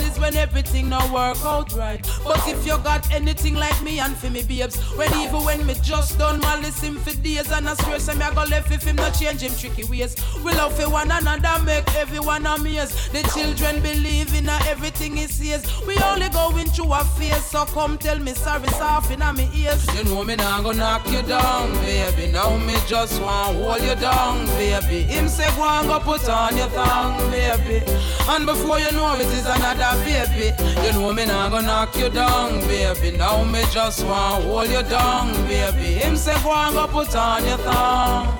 [0.00, 2.00] is when everything not work out right.
[2.24, 5.74] But if you got anything like me and for me babes, when even when me
[5.82, 8.84] just done malice him for days and I swear say me I go left if
[8.84, 10.16] him not change him tricky ways.
[10.44, 13.12] We love for one another, make everyone amazed.
[13.12, 15.64] The children believe in everything he says.
[15.86, 19.86] We only going through a phase, so come tell me sorry, soft in my ears.
[19.96, 22.30] You know me now go knock you down, baby.
[22.32, 25.02] Now me just want hold you down, baby.
[25.02, 27.82] Him say go and go put on your thong, baby.
[28.28, 30.54] And before you know it is another baby.
[30.84, 33.16] You know me now go knock you down, baby.
[33.16, 35.94] Now me just want hold you down, baby.
[36.00, 38.38] Him say go and go put on your thong.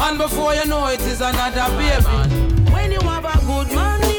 [0.00, 2.72] And before you know it is another baby.
[2.72, 4.13] When you have a good man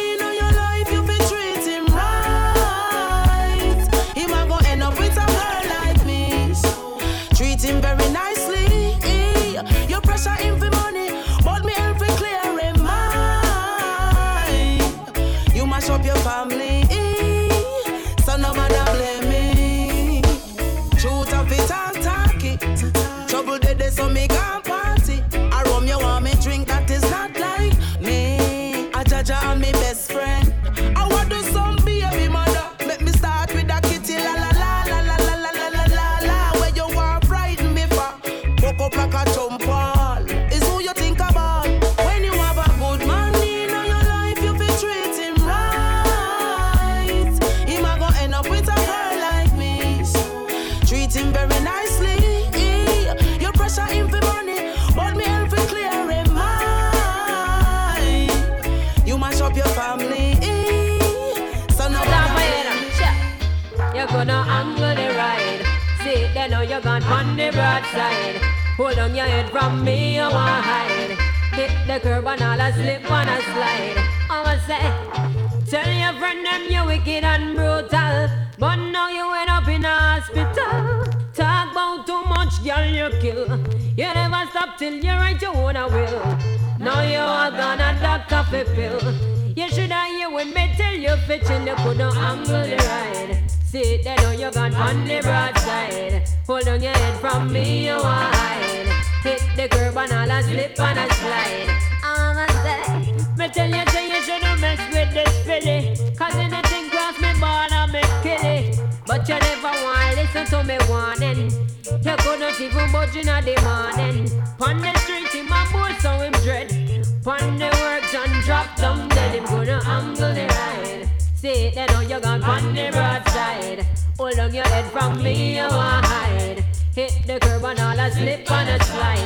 [125.05, 126.63] from me, you want hide.
[126.95, 129.24] Hit the curb and all a slip and a slide.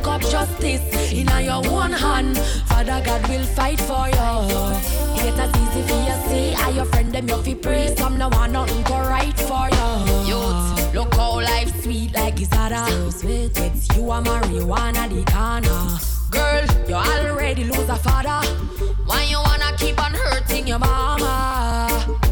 [0.00, 1.12] Take up justice.
[1.12, 2.38] In your own hand
[2.68, 4.30] Father God will fight for you.
[5.22, 8.28] It as easy for you see How your friend them you fi pray Some no
[8.28, 9.88] want nothing go right for you.
[10.30, 15.22] Youth, look how life sweet like it's other So sweet, it's you and marijuana the
[15.30, 15.98] corner.
[16.30, 18.46] Girl, you already lose a father.
[19.04, 22.29] Why you wanna keep on hurting your mama?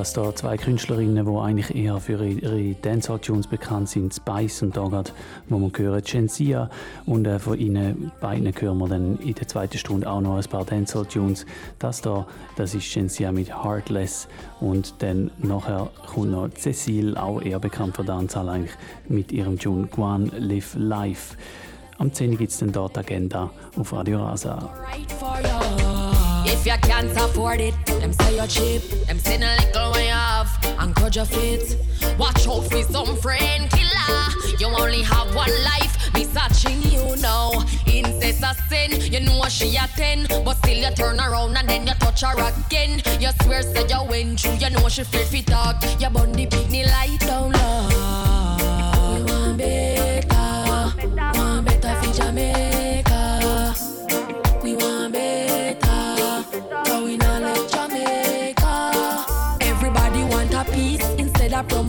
[0.00, 5.04] Dass da zwei Künstlerinnen, die eigentlich eher für ihre Dancehall-Tunes bekannt sind, Spice und da
[5.50, 6.70] wo man hören, Gensia.
[7.04, 10.44] Und äh, von ihnen beiden hören wir dann in der zweiten Stunde auch noch ein
[10.44, 11.44] paar Dancehall-Tunes.
[11.78, 12.26] Das da,
[12.56, 14.26] das ist Gensia mit Heartless
[14.60, 18.76] und dann nachher kommt noch Cecile, auch eher bekannt für Dancehall eigentlich,
[19.06, 21.36] mit ihrem Tune Guan Live Life.
[21.98, 24.70] Am 10 gibt es dann dort Agenda auf Radio Rasa.
[25.20, 26.09] right.
[26.52, 28.82] If you can't afford it, them say you're cheap.
[29.06, 30.50] Them say a little when you have,
[30.82, 31.78] encourage your fit.
[32.18, 34.30] Watch out for some friend killer.
[34.58, 36.12] You only have one life.
[36.12, 37.52] Me searching you now.
[37.86, 39.12] Incest a sin.
[39.12, 42.22] You know what she a ten, but still you turn around and then you touch
[42.22, 43.00] her again.
[43.20, 44.54] You swear say you went through.
[44.54, 45.82] You know what she fit fit talk.
[46.00, 49.14] You burn the picnic light down low.
[49.14, 52.79] We want better, want better for Jamaica.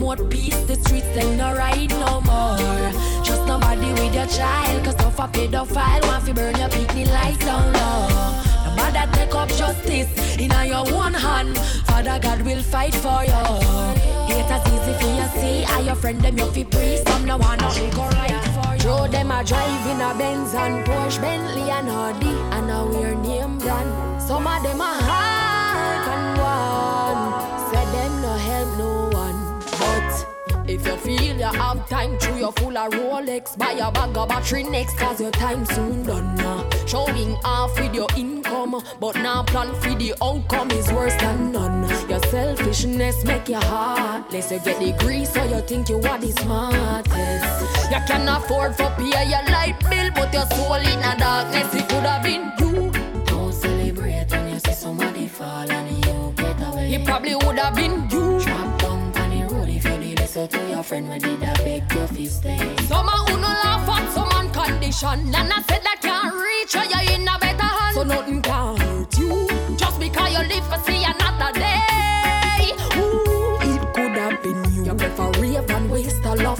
[0.02, 0.60] Promote peace.
[0.64, 2.92] The streets them no right no more.
[3.24, 7.44] Trust nobody with your child, cause stuff a pedophile want fi burn your picnic lights
[7.44, 8.08] down low.
[8.66, 11.56] Nobody take up justice in your one hand.
[11.86, 13.42] Father God will fight for you.
[14.52, 15.62] As easy for you see.
[15.62, 17.02] How your friend them you fi pray.
[17.06, 18.80] Some no nothing go right for you.
[18.80, 23.14] Throw them a drive in a Benz and Porsche, Bentley and Audi, and now we're
[23.14, 24.20] name brand.
[24.20, 25.41] Some of them a hard
[30.84, 34.28] If you feel you have time through your full of Rolex, buy a bag of
[34.28, 36.68] battery next, cause your time soon done now.
[36.86, 41.88] Showing off with your income, but now plan for the outcome is worse than none.
[42.10, 44.50] Your selfishness make your heartless.
[44.50, 47.90] You get the grease, so you think you are the smartest.
[47.92, 51.74] You can afford for pay your light bill, but your soul in a darkness.
[51.74, 52.90] It could have been you.
[53.26, 56.94] Don't celebrate when you see somebody fall and you get away.
[56.94, 58.21] It probably would have been you.
[60.36, 62.58] You to your friend when did I beg your fist stay.
[62.86, 66.84] Some a who no laugh at some man condition, I said that can't reach you,
[66.90, 67.94] you're in a better hand.
[67.94, 71.71] So nothing can hurt you, just because you live for see another day.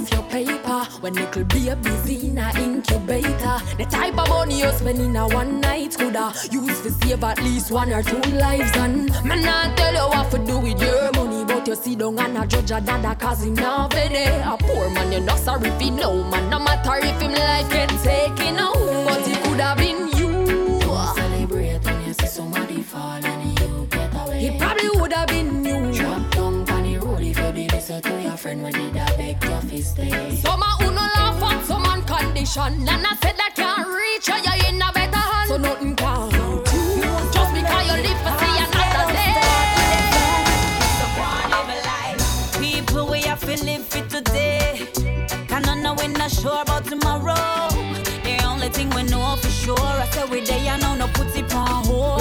[0.02, 3.58] Waste all of your paper when little babies in a busy incubator.
[3.78, 7.38] The type of money you spend in a one night coulda used to save at
[7.42, 8.70] least one or two lives.
[8.76, 12.18] And man, I tell you what to do with your money, but you see don't
[12.18, 14.24] and a judge a dada cause him not ready.
[14.24, 16.50] A poor man, you not sorry if he know man.
[16.50, 20.80] No matter if him life get taken away, but it could have been you.
[21.14, 24.46] Celebrate when you see somebody fall and you get away.
[24.46, 25.61] It probably would have been
[27.92, 30.36] if you did listen to your friend when did I beg your fist stay.
[30.36, 34.28] Some a who no laugh at some man condition, and I said that can't reach
[34.28, 35.48] you, you're in a better hand.
[35.48, 39.34] So nothing can hurt you, just because you live for see another day.
[42.60, 44.88] People we have to live for today.
[45.48, 47.68] Can I know we're not sure about tomorrow.
[48.24, 51.34] The only thing we know for sure, I say we day I know no put
[51.36, 52.20] it on hold.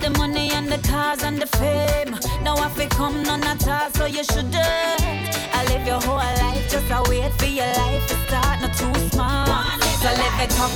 [0.00, 2.18] The money and the cars and the fame.
[2.46, 4.54] Now I feel come none at all, so you shouldn't.
[4.54, 8.94] I live your whole life, just a wait for your life to start, not too
[9.10, 9.82] smart.
[9.82, 10.70] So live it up,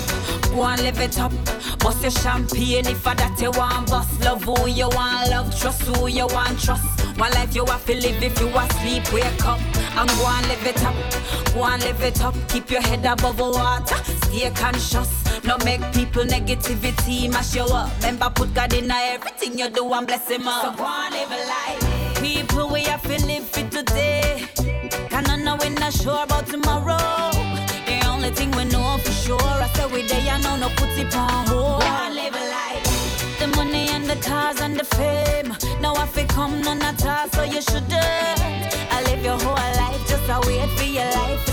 [0.51, 1.31] go and live it up.
[1.79, 5.83] Bust your champagne if I that you want, bust love who you want, love trust
[5.83, 7.07] who you want, trust.
[7.17, 9.61] One life you have to live if you asleep, wake up
[9.97, 10.95] and go and live it up.
[11.55, 12.35] Go and live it up.
[12.49, 14.20] Keep your head above water.
[14.31, 15.45] Stay conscious.
[15.45, 17.91] No make people negativity mash you up.
[17.97, 20.63] Remember, put God in everything you do and bless Him up.
[20.63, 22.23] So go and live a life.
[22.23, 24.45] People, we have to live for today.
[25.09, 26.97] Can I know we're not sure about tomorrow?
[27.87, 30.91] The only thing we know for sure, I say we there, I know no put
[30.91, 31.83] it on hold.
[31.83, 33.39] Go live a life.
[33.41, 35.55] The money and the cars and the fame.
[35.81, 37.93] Now I feel come none at all, so you shouldn't.
[37.93, 41.50] I live your whole life, just a wait for your life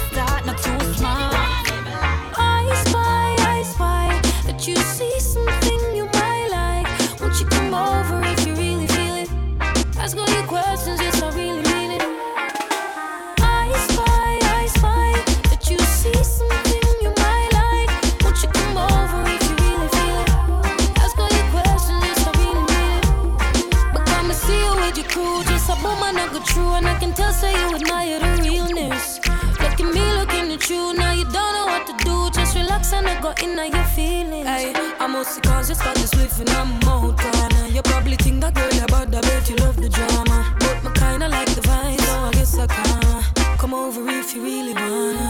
[26.77, 29.19] and I can tell so you admire the realness.
[29.61, 32.29] Look at me looking at you, now you don't know what to do.
[32.29, 34.47] Just relax and I go in on your feelings.
[34.47, 37.67] Hey, I'm mostly conscious this whiff and I'm out corner.
[37.67, 40.55] You probably think that girl about that bet you love the drama.
[40.59, 43.57] But my kinda like the vibe, so I guess I can.
[43.57, 45.29] Come over if you really wanna.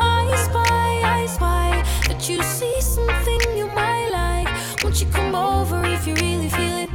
[0.00, 1.70] I spy, I spy
[2.08, 4.48] that you see something you might like.
[4.82, 6.90] Won't you come over if you really feel it?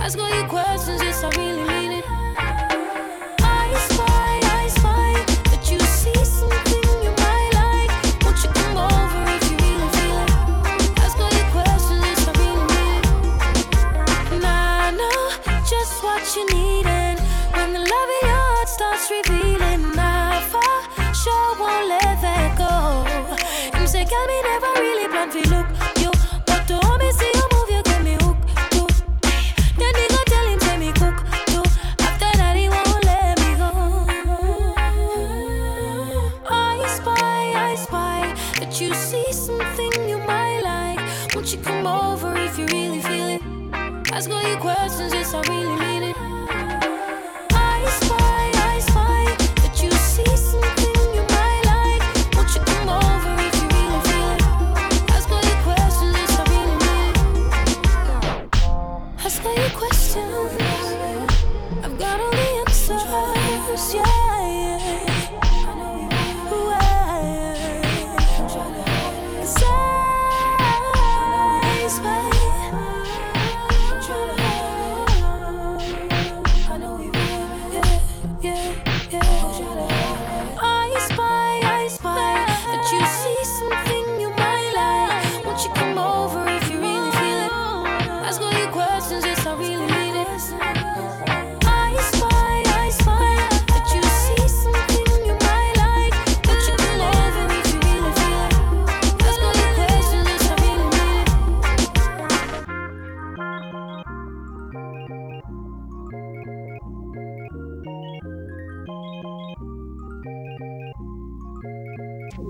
[0.00, 1.65] Ask all your questions, yes, I really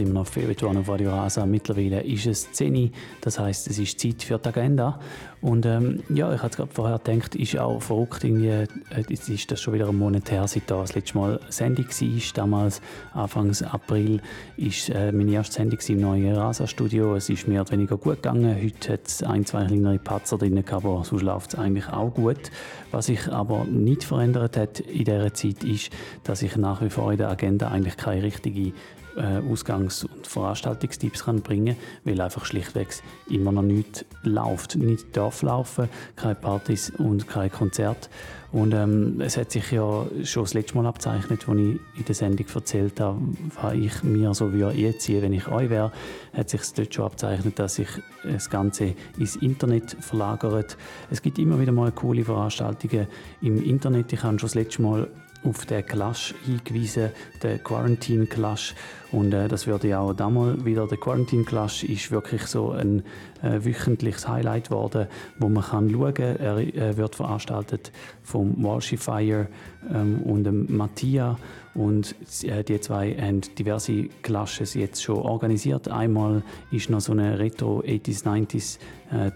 [0.00, 1.44] Sind wir noch One auf Radio Rasa.
[1.44, 2.90] Mittlerweile ist es 10 Uhr,
[3.20, 4.98] das heisst, es ist Zeit für die Agenda.
[5.42, 8.66] Und ähm, ja, ich hatte gerade vorher gedacht, ist auch verrückt, irgendwie, äh,
[9.08, 12.20] jetzt ist das schon wieder ein Monat her, seit da das letzte Mal Sendung war.
[12.34, 12.80] Damals,
[13.12, 14.22] Anfangs April,
[14.56, 17.14] ist äh, meine erste Sendung im neuen Rasa-Studio.
[17.14, 18.56] Es ist mehr oder weniger gut gegangen.
[18.62, 22.50] Heute hat es ein, zwei kleinere Patzer drin, aber sonst läuft es eigentlich auch gut.
[22.90, 25.90] Was sich aber nicht verändert hat in dieser Zeit, ist,
[26.24, 28.72] dass ich nach wie vor in der Agenda eigentlich keine richtige
[29.16, 32.88] äh, Ausgangs- und Veranstaltungstipps bringen kann, weil einfach schlichtweg
[33.28, 34.76] immer noch nichts läuft.
[34.76, 38.10] Nicht darf laufen, keine Partys und kein Konzert.
[38.52, 42.14] Und ähm, es hat sich ja schon das letzte Mal abzeichnet, als ich in der
[42.14, 43.20] Sendung erzählt habe,
[43.60, 45.92] was ich mir so würde einziehen, wenn ich euch wäre,
[46.32, 47.88] hat sich dort schon abzeichnet, dass sich
[48.24, 50.76] das Ganze ins Internet verlagert.
[51.10, 53.06] Es gibt immer wieder mal coole Veranstaltungen
[53.40, 54.12] im Internet.
[54.12, 55.08] Ich habe schon das letzte Mal
[55.42, 57.10] auf den Clash hingewiesen,
[57.42, 58.74] den Quarantine Clash.
[59.12, 63.02] Und äh, das würde ja auch damals wieder, der Quarantine Clash ist wirklich so ein
[63.42, 66.36] äh, wöchentliches Highlight geworden, wo man kann schauen kann.
[66.36, 67.90] Er äh, wird veranstaltet
[68.22, 69.48] vom Walshifier
[69.92, 71.38] ähm, und dem Mattia.
[71.74, 75.88] Und die zwei haben diverse Clashes jetzt schon organisiert.
[75.88, 76.42] Einmal
[76.72, 78.78] ist noch so eine Retro 80s, 90s
[79.12, 79.30] äh,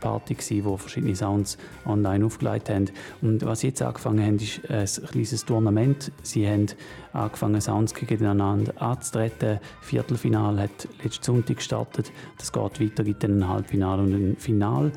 [0.00, 2.86] Party gewesen, wo verschiedene Sounds online aufgelegt haben.
[3.22, 6.12] Und was sie jetzt angefangen haben, ist ein kleines Tournament.
[6.22, 6.66] Sie haben
[7.12, 9.58] angefangen, Sounds gegeneinander anzutreten.
[9.80, 12.12] Viertelfinal hat letzten Sonntag gestartet.
[12.38, 14.92] Das geht weiter, gibt dann ein Halbfinale und ein Final.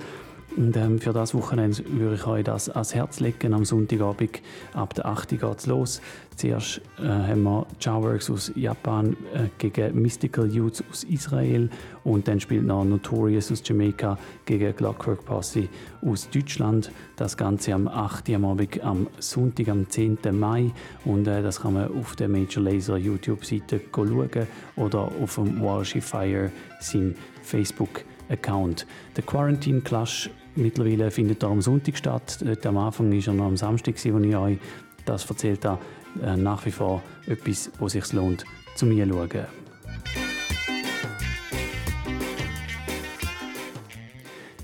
[0.56, 3.54] Und ähm, für das Wochenende würde ich euch das ans Herz legen.
[3.54, 4.42] Am Sonntagabend
[4.74, 6.02] ab der 8 Uhr geht es los.
[6.38, 11.68] Zuerst äh, haben wir Jaworks aus Japan äh, gegen Mystical Youths aus Israel
[12.04, 15.68] und dann spielt noch Notorious aus Jamaika gegen Clockwork Posse
[16.04, 16.92] aus Deutschland.
[17.16, 18.30] Das Ganze am 8.
[18.30, 20.20] Uhr am Abend am Sonntag, am 10.
[20.34, 20.72] Mai
[21.06, 24.30] und äh, das kann man auf der Major Laser YouTube-Seite schauen
[24.76, 28.86] oder auf dem Warshifier seinem Facebook-Account.
[29.16, 32.38] Der Quarantine Clash mittlerweile findet er am Sonntag statt.
[32.46, 34.60] Dort am Anfang war er noch am Samstag, als ich euch
[35.08, 35.80] das erzählt habe.
[36.24, 38.46] Äh, nach wie vor etwas, wo sich lohnt,
[38.76, 39.46] zu mir zu schauen.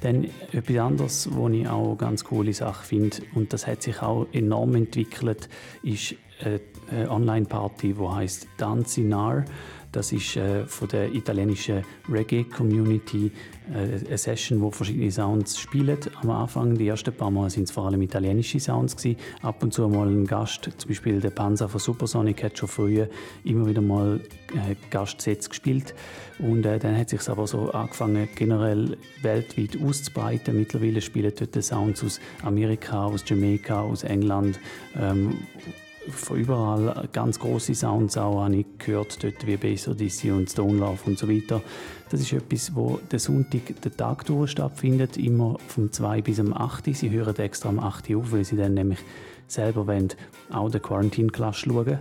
[0.01, 4.01] Dann etwas anderes, wo ich auch eine ganz coole Sache finde, und das hat sich
[4.01, 5.47] auch enorm entwickelt,
[5.82, 9.45] ist eine Online-Party, die heißt Danzinar.
[9.93, 13.32] Das ist äh, von der italienischen Reggae-Community äh,
[13.74, 15.97] eine Session, wo verschiedene Sounds spielen.
[16.22, 19.18] Am Anfang, die ersten paar Mal, sind es vor allem italienische Sounds gewesen.
[19.41, 23.07] Ab und zu mal ein Gast, zum Beispiel der Panzer von Supersonic hat schon früher
[23.43, 24.20] immer wieder mal
[24.53, 25.93] äh, Gastsets gespielt.
[26.39, 30.57] Und äh, dann hat sich aber so angefangen, generell weltweit auszubreiten.
[30.57, 34.59] Mittlerweile spielen dort Sounds aus Amerika, aus Jamaika, aus England.
[34.99, 35.38] Ähm,
[36.10, 40.80] von überall ganz große Sounds auch habe ich gehört, dort wie Bass Odyssey und Stone
[40.80, 41.62] Love und so weiter.
[42.10, 46.54] Das ist etwas, wo der Sonntag den Tag durch stattfindet, immer vom 2 bis am
[46.54, 46.95] 8.
[46.95, 48.99] Sie hören extra am 8 auf, weil sie dann nämlich
[49.47, 50.10] selber wollen,
[50.51, 51.99] auch den Quarantine Clash schauen.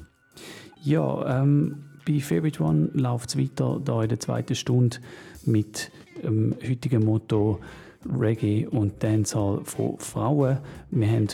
[0.83, 4.97] Ja, ähm, bei Favorite One läuft es weiter da in der zweiten Stunde
[5.45, 5.91] mit
[6.23, 7.59] dem heutigen Motto
[8.17, 10.59] Reggae und Dancehall von Frauen.
[10.91, 11.27] Wir haben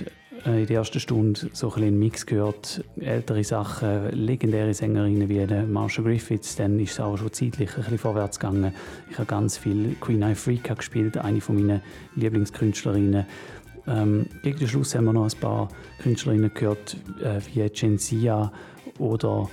[0.46, 5.46] äh, in der ersten Stunde so ein einen Mix gehört, ältere Sachen, legendäre Sängerinnen wie
[5.68, 8.74] Marsha Griffiths, dann ist es auch schon zeitlich ein bisschen vorwärts gegangen.
[9.12, 11.82] Ich habe ganz viel Queen Ifrika gespielt, eine von meinen
[12.16, 13.26] Lieblingskünstlerinnen.
[13.88, 15.70] Ähm, gegen den Schluss haben wir noch ein paar
[16.02, 18.52] Künstlerinnen gehört, äh, wie Gensia
[19.00, 19.50] oder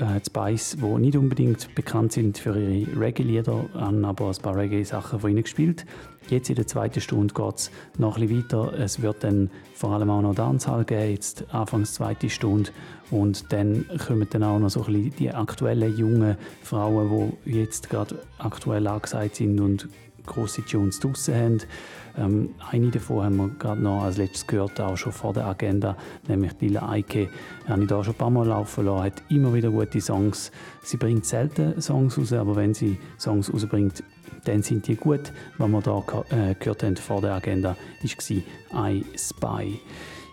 [0.00, 5.20] äh, Spice, die nicht unbedingt bekannt sind für ihre Reggae-Lieder, haben aber ein paar Reggae-Sachen
[5.20, 5.84] von ihnen gespielt.
[6.28, 8.72] Jetzt in der zweiten Stunde geht es noch ein bisschen weiter.
[8.78, 12.70] Es wird dann vor allem auch noch Dancehall geben, jetzt anfangs zweite Stunde.
[13.10, 17.90] Und dann kommen dann auch noch so ein bisschen die aktuellen jungen Frauen, die jetzt
[17.90, 19.88] gerade aktuell angesagt sind und
[20.26, 21.58] große Tunes draussen haben.
[22.16, 25.96] Ähm, eine davon haben wir gerade noch als letztes gehört, auch schon vor der Agenda,
[26.28, 27.28] nämlich Lila Eike.
[27.66, 30.50] Habe ich da schon ein paar Mal laufen lassen, hat immer wieder gute Songs.
[30.82, 34.02] Sie bringt selten Songs raus, aber wenn sie Songs rausbringt,
[34.44, 35.32] dann sind die gut.
[35.58, 39.80] Was wir da äh, gehört haben vor der Agenda, war I Spy.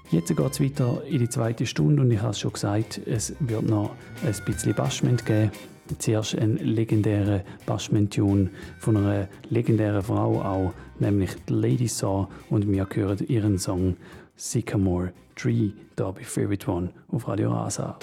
[0.09, 3.35] Jetzt geht es weiter in die zweite Stunde und ich habe es schon gesagt, es
[3.41, 3.91] wird noch
[4.23, 5.51] ein bisschen Bashment geben.
[5.99, 12.27] Zuerst ein legendärer Bashment-Tune von einer legendären Frau auch, nämlich Lady Saw.
[12.49, 13.97] Und wir hören ihren Song
[14.35, 17.97] Sycamore Tree, da bei Favorite One auf Radio Rasa.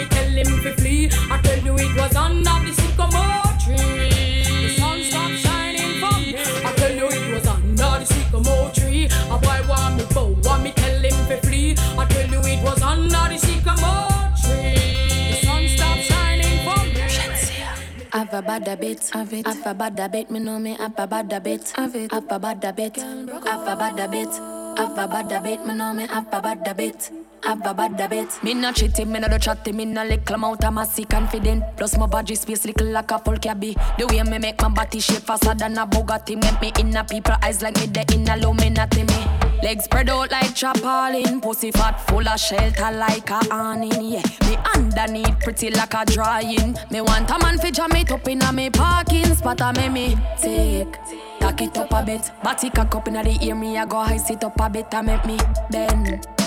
[0.00, 0.27] A
[18.30, 19.46] bad habit of it.
[19.46, 22.12] Have a bad habit, me know me have a bad habit of it.
[22.12, 24.32] Have a bad habit, have a bad habit.
[24.78, 27.10] Have a bad habit, me know me have a bad habit.
[27.44, 28.42] Have a bad habit.
[28.42, 31.64] Me no cheating, me no do chatting, me no little amount of massy confident.
[31.76, 33.76] Plus my body space little like a full cabby.
[33.98, 36.40] The way me make my body shape faster than a Bugatti.
[36.40, 39.26] Make me in a people eyes like me the in a Illuminati me.
[39.62, 44.12] Legs spread out like chapalin, pussy fat full of shelter like a awning.
[44.12, 46.76] Yeah, me underneath pretty like a drying.
[46.90, 49.60] Me want a man fi jam it up inna me parking spot.
[49.60, 50.96] A me me take,
[51.40, 52.30] tack it up a bit.
[52.42, 54.92] Body cock up inna the ear, me I go high sit up a bit.
[54.92, 55.38] A make me
[55.70, 56.37] bend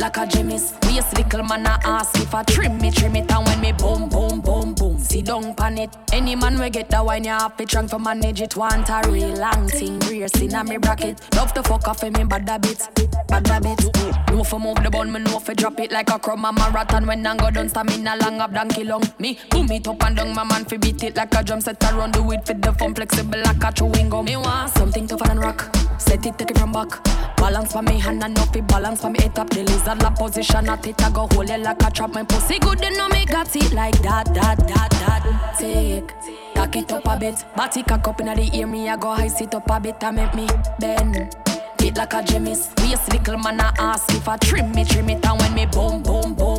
[0.00, 0.72] like a Jimmy's.
[0.82, 4.08] Waist little man I ask if I trim me, trim it, and when me boom,
[4.08, 5.90] boom, boom, boom, see don't pan it.
[6.12, 8.56] Any man we get that wine, you have to trunk for manage it.
[8.56, 11.20] Want a real long thing, rear in a me bracket.
[11.36, 12.88] Love to fuck off in me bad habits,
[13.28, 13.88] bad habits.
[14.30, 17.06] No for move the bun, me no for drop it like a crumb a marathon.
[17.06, 19.02] When I go down, stamina long up donkey long.
[19.18, 21.82] Me boom it up and down, my man fi beat it like a drum set
[21.84, 22.12] around.
[22.12, 24.24] Do it for the fun, flexible like a chewing gum.
[24.24, 25.76] Me want something tougher than rock.
[25.98, 27.04] Set it, take it from back.
[27.36, 29.50] Balance for me hand and no fi balance for me head up.
[29.50, 32.10] The lizard la position at it, I go hold it like a trap.
[32.10, 35.56] My pussy good, you know me got it like that, that, that, that.
[35.58, 36.12] Take,
[36.54, 37.44] tack it up a bit.
[37.56, 40.16] Body cock up inna the ear, me I go high sit up a bit and
[40.16, 40.46] make me
[40.78, 41.34] bend.
[41.82, 42.70] It like a Jimmy's.
[42.78, 46.02] Waist little man I ask if I trim me, trim it, and when me boom,
[46.02, 46.49] boom, boom,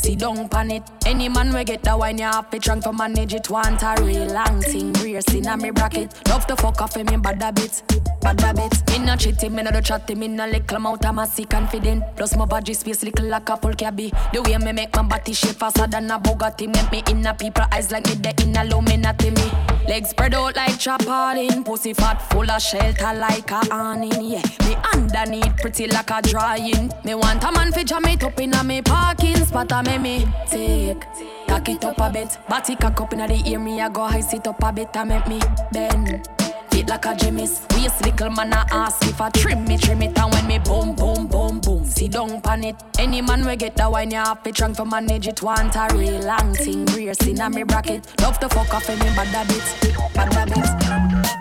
[0.00, 0.82] see down pan it.
[1.06, 3.50] Any man we get the wine, you have to trunk for manage it.
[3.50, 6.14] Want a real long thing, rear in a me bracket.
[6.28, 7.82] Love to fuck off me bad habits,
[8.20, 8.82] bad habits.
[8.90, 12.04] Me no cheating, me no do chatting, me no little amount of massy confident.
[12.16, 14.12] Plus my body space little like a full cabby.
[14.32, 16.66] The way me make my body shape faster than a Bugatti.
[16.72, 19.50] Make me in a people eyes like me the in a Illuminati me.
[19.88, 24.22] Legs spread out like chapalin, pussy fat full of shelter like a awning.
[24.22, 26.92] Yeah, me underneath pretty like a drying.
[27.04, 29.72] Me want a man fi jam it up inna me parking spot.
[29.90, 31.04] A me take,
[31.48, 32.38] tack it up a bit.
[32.48, 34.94] Body cock up inna the ear, me I go high sit up a bit.
[34.94, 35.40] A make me
[35.72, 36.28] bend.
[36.70, 37.66] Fit like a Jimmy's.
[37.74, 40.94] Waist little man I ask if I trim me, trim it, and when me boom,
[40.94, 42.76] boom, boom, boom, see down pan it.
[43.00, 45.42] Any man we get the wine, you have to trunk for manage it.
[45.42, 48.06] Want a real long thing, rear in a me bracket.
[48.20, 49.74] Love to fuck off in me bad habits,
[50.14, 50.70] bad habits.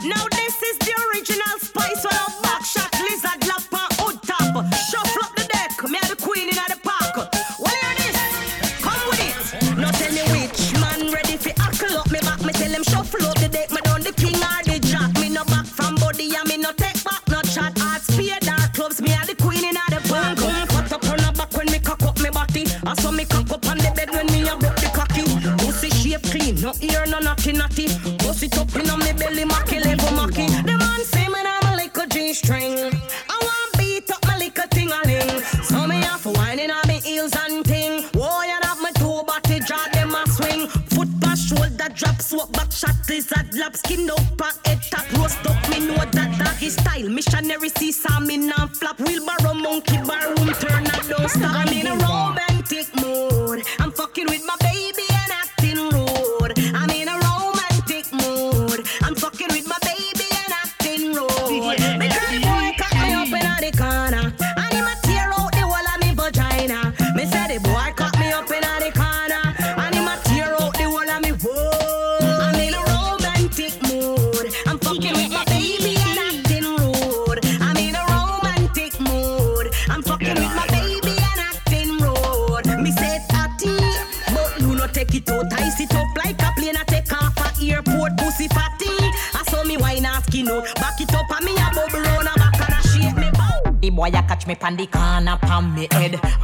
[0.04, 2.49] Now this is the original spice on a
[26.61, 27.88] no ear no naughty naughty.
[28.18, 30.45] Bust it up in on me belly, macky level macky.
[30.48, 32.94] The man say me I'm a little G string.
[33.30, 35.41] I want beat up my little ting a ling.
[35.64, 38.03] So me to whining on me heels and ting.
[38.14, 40.68] Whoa, you have my two body draw them a swing.
[40.68, 44.29] Foot pass shoulder drop, swap back shot lizard lap skin up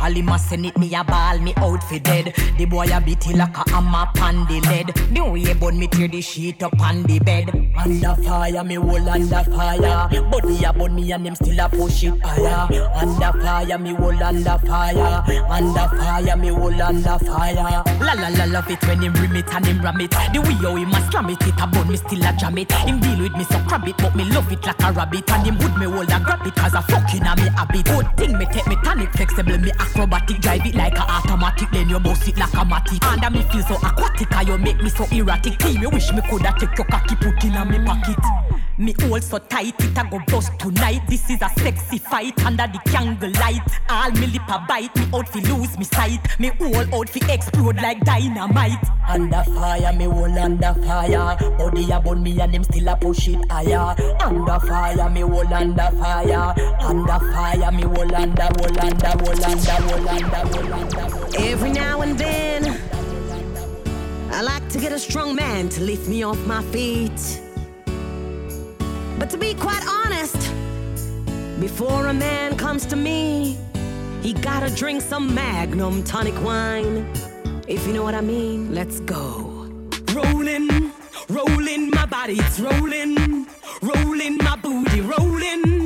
[0.06, 0.12] head.
[0.12, 2.34] All him a send it me a ball me out for dead.
[2.58, 4.88] The boy a beat like a hammer pan the lead.
[5.14, 7.50] The way bun me tear the sheet up on the bed.
[7.78, 10.10] Under fire me hold under fire.
[10.32, 12.90] Body a bun me and them still a push it higher.
[12.96, 15.24] Under fire me hold under fire.
[15.50, 17.84] Under fire me hold under fire.
[18.00, 20.12] La la la love it when him rim it and him ram it.
[20.12, 22.72] The way how him a slam it, it a bun me still a jam it.
[22.72, 25.30] Him deal with me so crab it, but me love it like a rabbit.
[25.32, 27.86] And him would me hold a grab it cause a fucking a me habit.
[27.86, 31.70] Good thing me take me tonic flexible, me acrobatic, drive it like a automatic.
[31.72, 33.04] Then you boss it like a matic.
[33.04, 35.58] And me feel so aquatic, and you make me so erratic.
[35.60, 38.18] Team, you wish me coulda take your cocky put in a me pocket.
[38.78, 41.02] Me hold so tight, it a go bust tonight.
[41.08, 43.62] This is a sexy fight under the candle light.
[43.90, 46.20] All me lip a bite, me out fi lose me sight.
[46.40, 48.84] Me whole out fi explode like dynamite.
[49.08, 51.38] Under fire, me hold under fire.
[51.58, 53.96] Body a burn me and them still a push it higher.
[54.22, 56.54] Under fire, me hold under fire.
[56.82, 59.85] Under fire, me hold under, hold under, hold under,
[61.38, 62.82] Every now and then,
[64.32, 67.40] I like to get a strong man to lift me off my feet.
[69.20, 70.52] But to be quite honest,
[71.60, 73.60] before a man comes to me,
[74.24, 77.08] he gotta drink some Magnum tonic wine.
[77.68, 79.70] If you know what I mean, let's go.
[80.14, 80.92] Rolling,
[81.30, 83.46] rolling, my body, it's rolling.
[83.84, 85.85] Rolling my booty, rolling.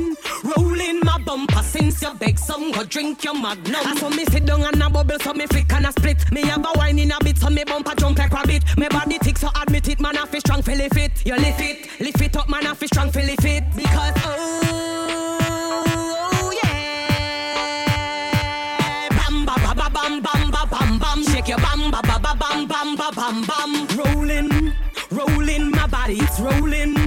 [1.30, 3.86] Bumper since you beg some go drink your magnum.
[3.86, 6.18] I saw me sit down and a bubble so me flick and a split.
[6.32, 8.64] Me have a wine in a bit so me bumper jump like rabbit.
[8.76, 10.92] Me body tick so admit it, man I feel strong feel it.
[11.24, 13.36] You lift it, lift it up, man I feel strong feel it.
[13.76, 15.84] Because oh,
[16.42, 17.48] oh yeah,
[19.10, 22.34] bam ba ba ba bam bam ba bam bam, shake your bam ba ba ba
[22.40, 23.86] bam bam ba bam bam.
[23.96, 24.72] Rolling,
[25.12, 26.40] rolling my body, it's.
[26.40, 26.99] Rolling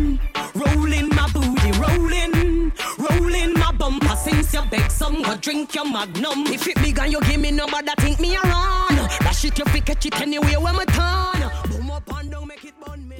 [4.44, 6.48] since you beg some go drink your magnum.
[6.48, 8.98] If it big and you give me number that think me around.
[9.22, 11.52] That shit you fi catch it anyway when me turn.
[11.70, 12.72] Boom up and down, make it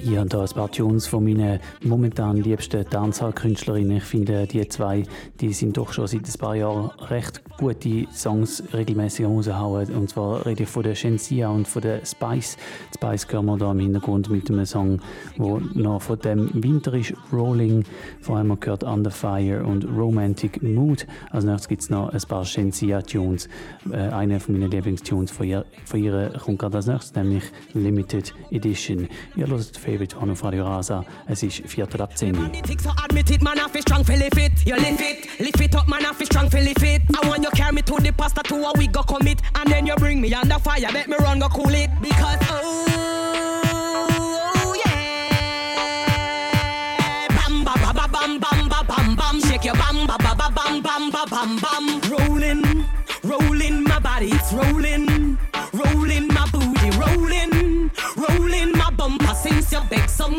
[0.04, 0.14] bun me.
[0.14, 3.98] Ich habe hier ein paar Tunes von meinen momentan liebsten Dancehall-Künstlerinnen.
[3.98, 5.04] Ich finde, die zwei
[5.40, 9.94] die sind doch schon seit ein paar Jahren recht gute Songs regelmäßig raushauen.
[9.94, 12.56] Und zwar rede ich von der Shensia und von der Spice.
[12.92, 15.00] Die Spice hören wir da im Hintergrund mit einem Song,
[15.36, 17.84] wo noch von dem Winter ist, Rolling.
[18.20, 21.06] Vor allem gehört Under Fire und Romantic Mood.
[21.30, 23.48] Als nächstes gibt es noch ein paar Shensia-Tunes.
[23.90, 28.34] Äh, eine von meinen Lieblingstunes von ihr, von ihr kommt gerade als nächstes, nämlich Limited
[28.50, 29.08] Edition.
[29.36, 31.04] Ihr hört David Horn auf Radio Rasa.
[31.28, 32.50] Es ist Viertel ab 10 Uhr.
[52.10, 52.84] Rolling,
[53.22, 55.03] rolling, my body, it's rolling.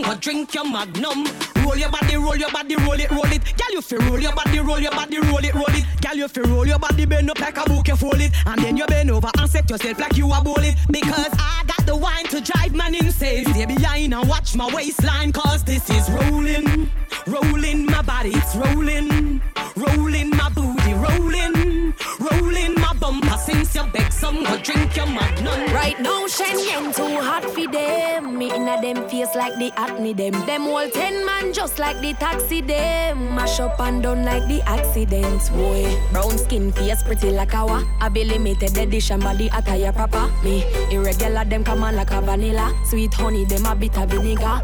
[0.06, 1.26] Go drink your magnum.
[1.64, 3.42] Roll your body, roll your body, roll it, roll it.
[3.58, 5.86] Girl, you feel roll your body, roll your body, roll it, roll it.
[6.02, 8.62] Girl, you feel roll your body, bend up like a book, you fold it, and
[8.62, 10.76] then you bend over and set yourself like you a bowl it.
[10.90, 13.46] Because I got the wine to drive man insane.
[13.46, 16.90] Stay behind and watch my waistline, cause this is rolling,
[17.26, 19.42] rolling my body, it's rolling,
[19.76, 25.60] rolling my booty, rolling, rolling my bumper since you beg some go drink your magnum.
[25.74, 28.38] Right now, Shenseea too hot for them.
[28.38, 30.34] Me inna them face like the acne them.
[30.46, 33.36] Them whole ten man just like the taxi them.
[33.36, 35.50] Mash up and done like the accidents.
[35.50, 37.86] Boy, brown skin face pretty like awa.
[38.02, 40.26] I be limited edition body attire proper.
[40.44, 42.74] Me irregular them come on like a vanilla.
[42.86, 44.62] Sweet honey them a bit of vinegar.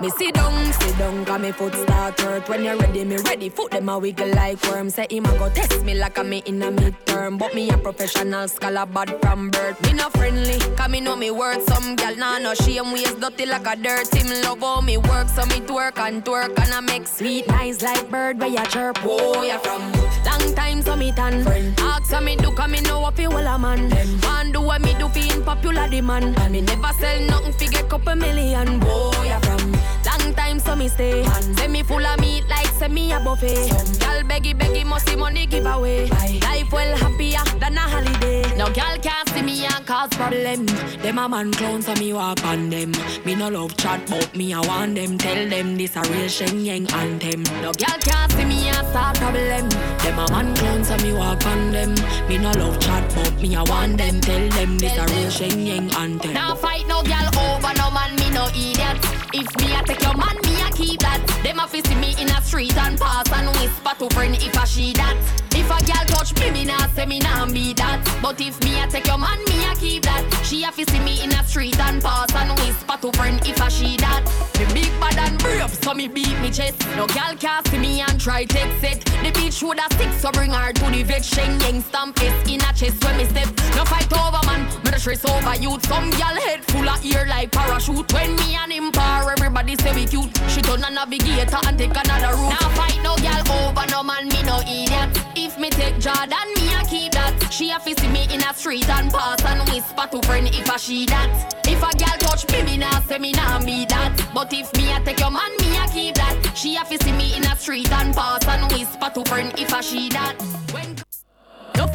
[0.00, 2.46] Me sit down, sit down, got me foot start hurt.
[2.50, 3.48] When you're ready, me ready.
[3.48, 4.90] Foot them a wiggle like worm.
[4.90, 7.38] Say him a go test me like a me in a midterm.
[7.38, 9.80] But me a professional scholar bad from birth.
[9.82, 11.62] Me no friendly, cause me know me worth.
[11.68, 14.12] Some gal nah no shame ways dirty like a dirt.
[14.14, 17.82] Him love how me work, so me twerk and twerk and I make sweet nice
[17.82, 18.98] like bird by a chirp.
[19.02, 19.82] Oh, you from
[20.24, 21.42] long time so me tan.
[21.44, 21.74] Friend.
[21.80, 23.88] Ask how me do, cause me know what feel well a man.
[24.20, 26.38] Man do what me do in popular demand.
[26.38, 28.80] And me never sell nothing fi get couple million.
[28.80, 29.72] Boy, you from
[30.06, 31.24] long time so me stay.
[31.56, 33.68] Say me full of meat like say me a buffet.
[33.98, 36.06] Gal beggy beggy must see money give away.
[36.06, 38.42] Life well happier than a holiday.
[38.56, 40.66] No gal can't see me and cause problem.
[41.02, 42.92] Them a man clown so me walk on them.
[43.24, 45.18] Me no love chat but me I want them.
[45.18, 47.42] Tell them this a real Shenseea anthem.
[47.62, 49.68] No gal can't see me and start problem.
[50.00, 51.94] Them a man clown so me walk on them.
[52.28, 54.20] Me no love chat but me I want them.
[54.20, 56.32] Tell them this a real Shenseea anthem.
[56.32, 59.15] Now fight no girl over no man, me no idiot.
[59.38, 61.20] If me a take your man, me a keep that.
[61.44, 64.64] Them a see me in a street and pass and whisper to friend if I
[64.64, 65.45] she that.
[65.66, 67.98] If a girl touch me, me nah say me nah be that.
[68.22, 70.22] But if me a take your man, me a keep that.
[70.44, 73.60] She a fi see me in a street and pass and whisper to friend if
[73.60, 74.22] I she that.
[74.60, 76.86] Me big bad and brave, so me beat me chest.
[76.94, 79.04] No girl can see me and try take set.
[79.26, 81.22] The bitch would a stick, so bring her to the vet.
[81.22, 83.48] Shenseea stamp is in a chest when me step.
[83.74, 85.84] No fight over man, me the stress over youth.
[85.86, 88.12] Some girl head full of ear like parachute.
[88.12, 90.30] When me and him par, everybody say we cute.
[90.46, 92.54] She turn a navigator and take another route.
[92.54, 95.10] Now fight no girl over no man, me no idiot.
[95.34, 97.48] If me take Jordan, me a keep that.
[97.50, 100.76] She a see me in a street and pass and whisper to friend if I
[100.76, 101.54] she that.
[101.66, 104.30] If a girl touch me, me nah say me nah be that.
[104.34, 106.52] But if me a take your man, me a keep that.
[106.54, 109.80] She a see me in a street and pass and whisper to friend if I
[109.80, 110.34] she that.
[110.72, 110.96] When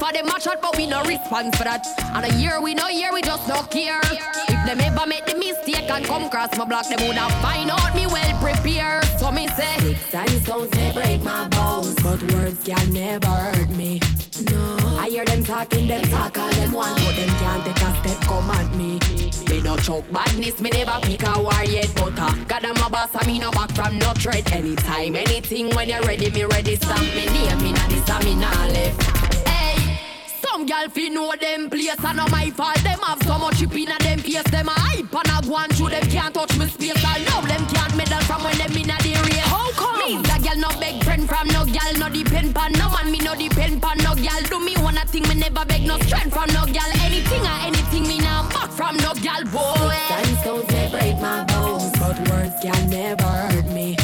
[0.01, 1.85] for them match out, but we no response for that.
[2.15, 3.99] And a year we no year, we just don't care.
[4.03, 7.93] If them ever make the mistake and come cross my block, them woulda find out
[7.93, 9.05] me well prepared.
[9.19, 13.69] So me say, Sticks and stones they break my bones, but words can never hurt
[13.69, 14.01] me.
[14.49, 17.89] No, I hear them talking, them talk all them want, but them can't take a
[18.01, 18.97] step come at me.
[19.49, 22.89] Me no choke badness, me never pick a war yet, but uh, God I'm a
[22.89, 24.51] boss, and me no back from no threat.
[24.51, 26.75] Anytime, anything, when you're ready, me ready.
[26.75, 29.20] Stamp me name, me nah this, and me not left.
[30.51, 32.75] Hey, some gal fi know them place, and not my fault.
[32.83, 34.43] Them have so much chip inna them face.
[34.43, 37.03] Them a hype and a go on through them can't touch me space.
[37.05, 39.47] I know them can't medal from when them inna the race.
[39.47, 39.99] How come?
[39.99, 43.11] Me the gal no beg friend from no gal, no depend pan no man.
[43.11, 44.41] Me no depend pan no gal.
[44.49, 46.91] Do me one a thing, me never beg no strength from no gal.
[46.99, 49.95] Anything or anything, me nah back from no gal, boy.
[50.11, 53.95] And stones they break my bones, but words can never hurt me.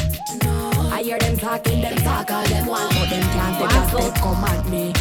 [0.44, 3.88] No, I hear them talking, them talk all them want, but them can't take a
[3.88, 4.97] step come at me.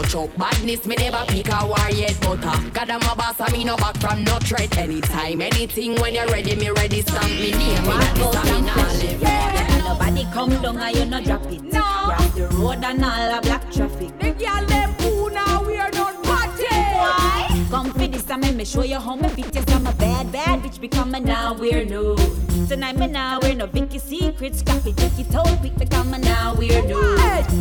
[0.00, 3.38] No choke badness, me never pick a war yet, but uh, God I'm a boss,
[3.38, 4.74] and me no back from no threat.
[4.78, 7.02] Anytime, anything, when you're ready, me ready.
[7.02, 9.20] Stamp me name, me nah this, and me nah live.
[9.20, 9.82] Yeah.
[9.84, 11.62] Nobody come down and you no drop it.
[11.64, 11.82] No.
[11.82, 14.18] Cross the road and all a black traffic.
[14.18, 17.29] The girl them who now we are not party.
[17.70, 17.82] Why?
[17.82, 19.54] Come for this time, me show you how me fit.
[19.54, 20.80] Yes, I'm a bad, bad bitch.
[20.80, 22.16] Become a now we're new.
[22.68, 24.56] Tonight me now we're no Vicky secret.
[24.56, 25.76] Scrap it, take it out quick.
[25.76, 27.16] Become a now we're new.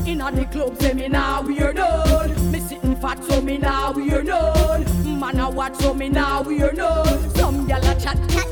[0.06, 2.52] In all the club say me now we are done.
[2.52, 4.86] Me sitting fat so me now we are done.
[5.20, 7.30] Man a watch so me now we are done.
[7.36, 8.48] Some gyal a chat chat.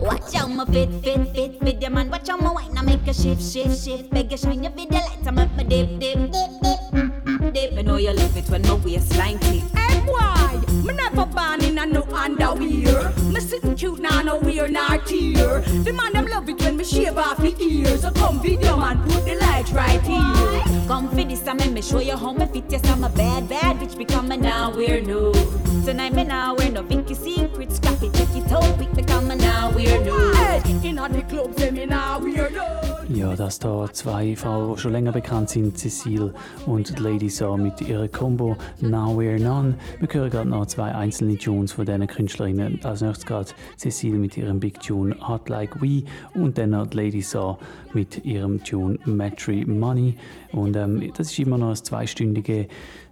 [0.00, 2.10] Watch out my fit, fit, fit with your man.
[2.10, 4.10] Watch out my wine, I make a shift, shift, shift.
[4.10, 7.78] Beg you shine your video lights, I'm up my dip, dip, dip, dip, dip.
[7.78, 9.62] I know you love it when my waistline tick.
[9.74, 13.12] Hey boy, me never born in a no underwear.
[13.32, 15.60] Me sitting cute now, no wear nor tear.
[15.60, 18.02] The man them love it when me shave off the ears.
[18.02, 20.86] So come video man, put the lights right here.
[20.86, 22.64] Come for this time, me show you how me fit.
[22.68, 23.96] Yes, I'm a bad, bad bitch.
[23.96, 25.32] Become a now we're new.
[25.84, 27.72] Tonight me now we're no Vicky secret.
[27.72, 28.92] Scrap it, take it out quick.
[28.94, 30.32] Become a now we're new.
[30.34, 32.91] Hey, in all the club say me now we are done.
[33.14, 36.32] Ja, dass da zwei Frauen, die schon länger bekannt sind, Cecile
[36.64, 39.74] und Lady Saw mit ihrer Combo Now We're None.
[40.00, 42.82] Wir hören gerade noch zwei einzelne Tunes von diesen Künstlerinnen.
[42.82, 47.20] Als nächstes gerade Cecile mit ihrem Big Tune Hot Like We und dann noch Lady
[47.20, 47.58] Saw
[47.92, 50.14] mit ihrem Tune Matry Money.
[50.52, 52.66] Und ähm, das ist immer noch ein zweistündige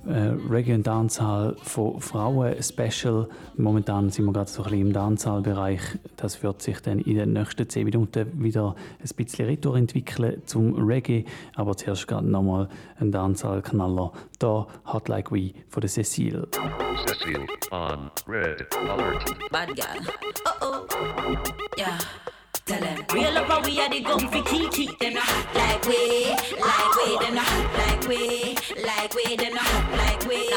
[0.07, 3.29] äh, Reggae- und Dancehall von Frauen-Special.
[3.57, 5.81] Momentan sind wir gerade so ein bisschen im Dancehall-Bereich.
[6.17, 10.75] Das wird sich dann in den nächsten 10 Minuten wieder ein bisschen retour entwickeln zum
[10.75, 11.25] Reggae.
[11.55, 12.69] Aber zuerst gerade nochmal
[12.99, 14.13] ein Dancehall-Knaller.
[14.39, 16.49] Da Hot Like We von der Cecile.
[17.07, 19.25] Cecile on red alert.
[19.51, 20.01] Bad girl.
[20.61, 21.37] Uh oh.
[21.79, 21.99] Yeah.
[22.66, 23.05] Tell them.
[23.12, 24.87] Real up we are the gun for kiki.
[25.01, 26.31] Them not hot like we,
[26.61, 27.19] like we.
[27.19, 29.37] Them not hot like we, like we.
[29.37, 30.51] Them not hot like we,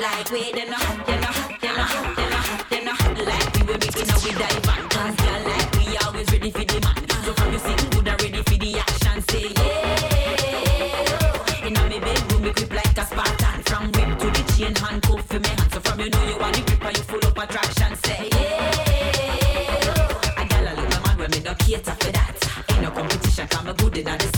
[0.00, 0.52] like we.
[0.52, 3.54] Them not hot, them not hot, them not hot, them not hot, them hot like
[3.54, 3.60] we.
[3.66, 4.88] We making how we dive on.
[4.88, 6.96] Cause girl like we always ready for the man.
[7.24, 9.22] So from you sitting good and ready for the action.
[9.28, 10.06] Say yeah.
[11.66, 13.62] Inna me bedroom me grip like a Spartan.
[13.64, 15.72] From whip to the chain handcuff for me hand.
[15.72, 17.35] So from you know you want the grip and you full up
[21.66, 22.34] cater for that.
[22.70, 24.35] Ain't no competition 'cause me good inna the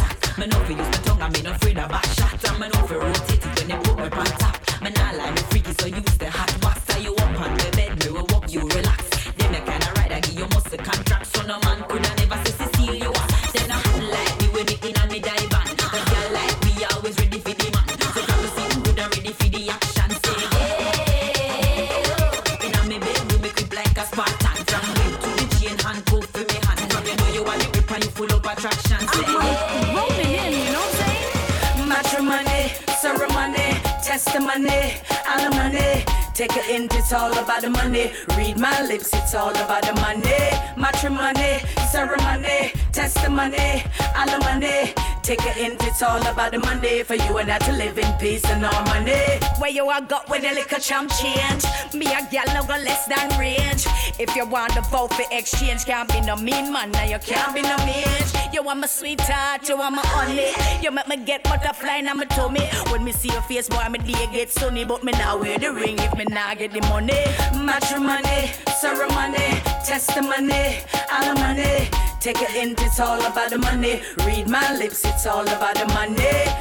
[34.19, 34.39] saying?
[34.45, 36.05] Matrimony, ceremony, test testimony, alimony.
[36.35, 38.12] Take a hint, it's all about the money.
[38.36, 40.39] Read my lips, it's all about the money.
[40.77, 43.85] Matrimony, ceremony, testimony,
[44.15, 44.95] alimony.
[45.29, 48.11] Take a hint, it's all about the money for you and I to live in
[48.15, 49.21] peace and harmony.
[49.59, 51.65] Where you are got with a little chump change.
[51.93, 53.85] Me a gal no go less than range.
[54.19, 57.55] If you want to vote for exchange, can't be no mean man, now you can't
[57.55, 58.09] be no mean.
[58.55, 60.49] You want my sweetheart, you want my honey.
[60.83, 62.65] You make me get butterfly in my tummy.
[62.91, 64.87] When me see your face, boy, my day get sunny.
[64.87, 67.23] But me now wear the ring if me now get the money.
[67.53, 68.49] Matrimony,
[68.81, 70.79] ceremony, testimony,
[71.13, 72.08] alimony.
[72.20, 74.03] Take a hint, it's all about the money.
[74.27, 76.16] Read my lips, it's all about the money.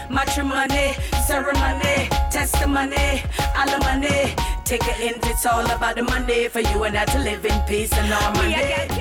[0.09, 0.93] Matrimony,
[1.25, 3.23] ceremony, testimony,
[3.55, 4.35] alimony.
[4.65, 7.59] Take a hint, it's all about the money for you and I to live in
[7.67, 8.96] peace and harmony.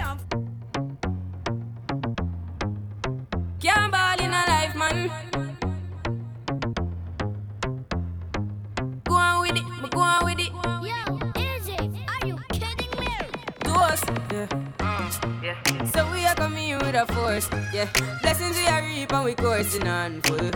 [17.04, 17.88] Force, yeah.
[18.22, 20.50] Blessings we are reap and we coursing on full.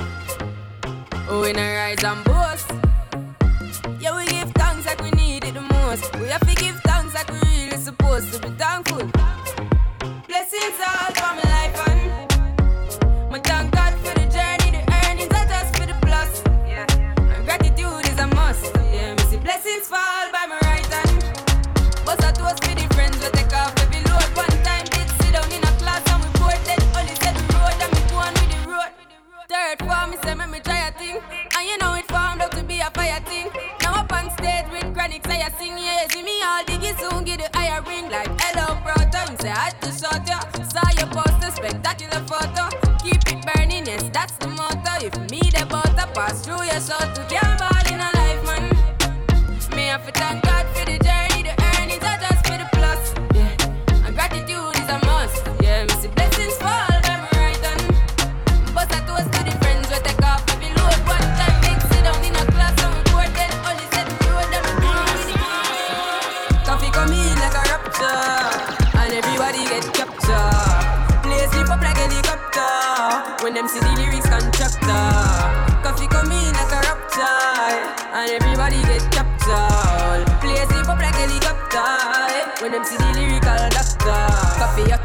[1.29, 2.71] Oh, we not rise and boast.
[4.01, 6.15] Yeah, we give thanks like we need it the most.
[6.19, 9.20] We have to give thanks like we really supposed to be thankful.
[46.71, 47.40] Pass through your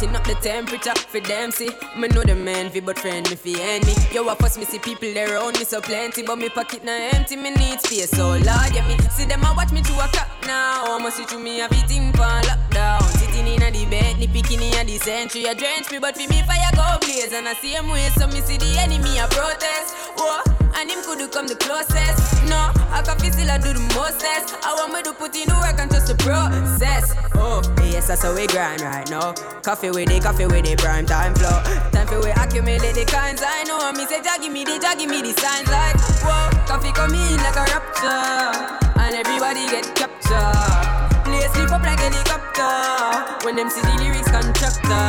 [0.06, 1.70] Hotting up the temperature for them see.
[1.98, 3.96] Me know the man fi but friend me fi enemy.
[4.14, 6.92] Yo, I first me see people there around me so plenty, but me pocket na
[6.92, 7.36] empty.
[7.36, 10.30] Me need space so Lord, yeah me see them a watch me to a clock
[10.46, 10.96] now.
[10.96, 13.02] I'ma see through me everything for lockdown.
[13.18, 15.46] Sitting in a the bed, ni picking in the century.
[15.46, 18.10] A drench me, but for me fire go blaze and I see him way.
[18.14, 19.96] So me see the enemy a protest.
[20.18, 20.44] Whoa,
[20.78, 22.46] and him could come the closest.
[22.46, 24.54] No, I can feel still I do the mostest.
[24.62, 27.16] I want me to put in the work and trust the process.
[27.34, 29.34] Oh, yes, that's how we grind right now.
[29.62, 31.64] Koffee with it, Koffee with it, prime time flow.
[31.96, 33.80] Time for we accumulate the kinds I know.
[33.96, 37.16] Me say, Jah give me the, Jah give me the signs like, whoa, Koffee come
[37.16, 40.92] in like a rapture, and everybody get captured.
[41.24, 45.08] Play sleep up like helicopter when them see the lyrics contractor.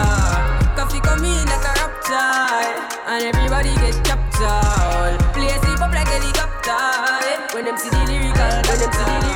[0.79, 2.47] Koffee come in like a rapture,
[3.11, 5.19] and everybody get captured.
[5.35, 6.79] Play sleep up like a helicopter
[7.27, 7.37] eh?
[7.59, 9.36] when them see the lyrical, when them see the lyrical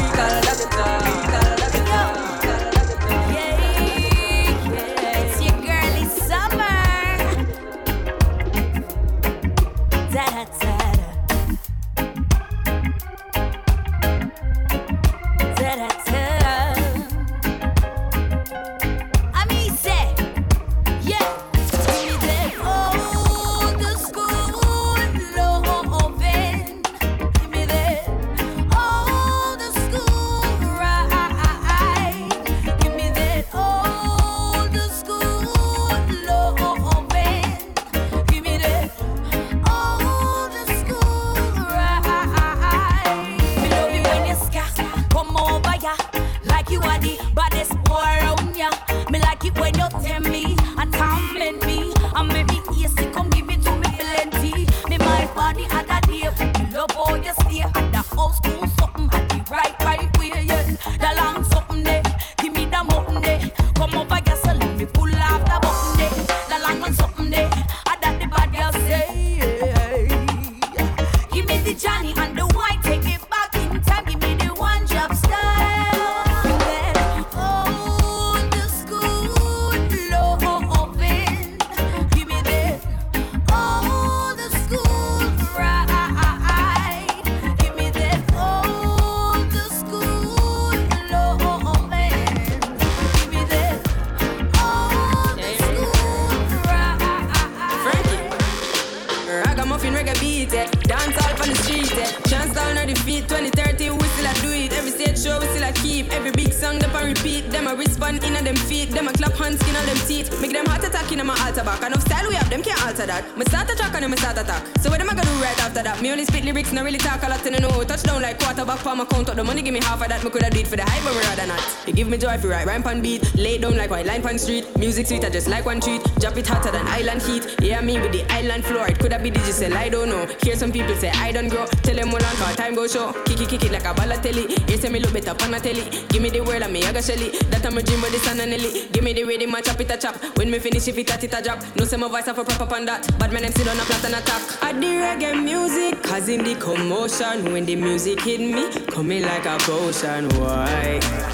[122.00, 123.20] give me joy for right rhyme pan beat.
[123.34, 124.64] Lay down like white line pan street.
[124.78, 126.02] Music sweet, I just like one treat.
[126.18, 127.44] Drop it hotter than island heat.
[127.60, 128.88] Yeah, me with the island floor.
[128.88, 130.24] It coulda be digital, I don't know.
[130.42, 131.66] Hear some people say I don't grow.
[131.66, 133.12] Tell them all on time go show.
[133.26, 134.70] Kick it, kick it like a Balotelli.
[134.70, 135.84] You say me look better pan a telly.
[136.08, 137.32] Give me the word and me aga shelly.
[137.50, 138.88] That I'm a dream with the sun and Nelly.
[138.92, 140.16] Give me the rhythm, I chop it a chop.
[140.38, 141.60] When me finish, if it a it a drop.
[141.76, 143.06] No say my voice have a proper on that.
[143.18, 144.62] But my name sit on a flat and attack.
[144.62, 147.52] I the reggae music, causing the commotion.
[147.52, 150.30] When the music hit me, coming like a potion.
[150.40, 151.29] Why?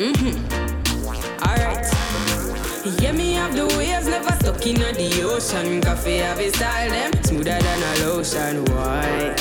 [0.00, 0.32] Mm-hmm.
[1.46, 1.84] Alright.
[3.02, 5.82] Yeah, me have the waves never stuck in the ocean.
[5.82, 8.64] Coffee have a style them smoother than a lotion.
[8.64, 9.34] Why?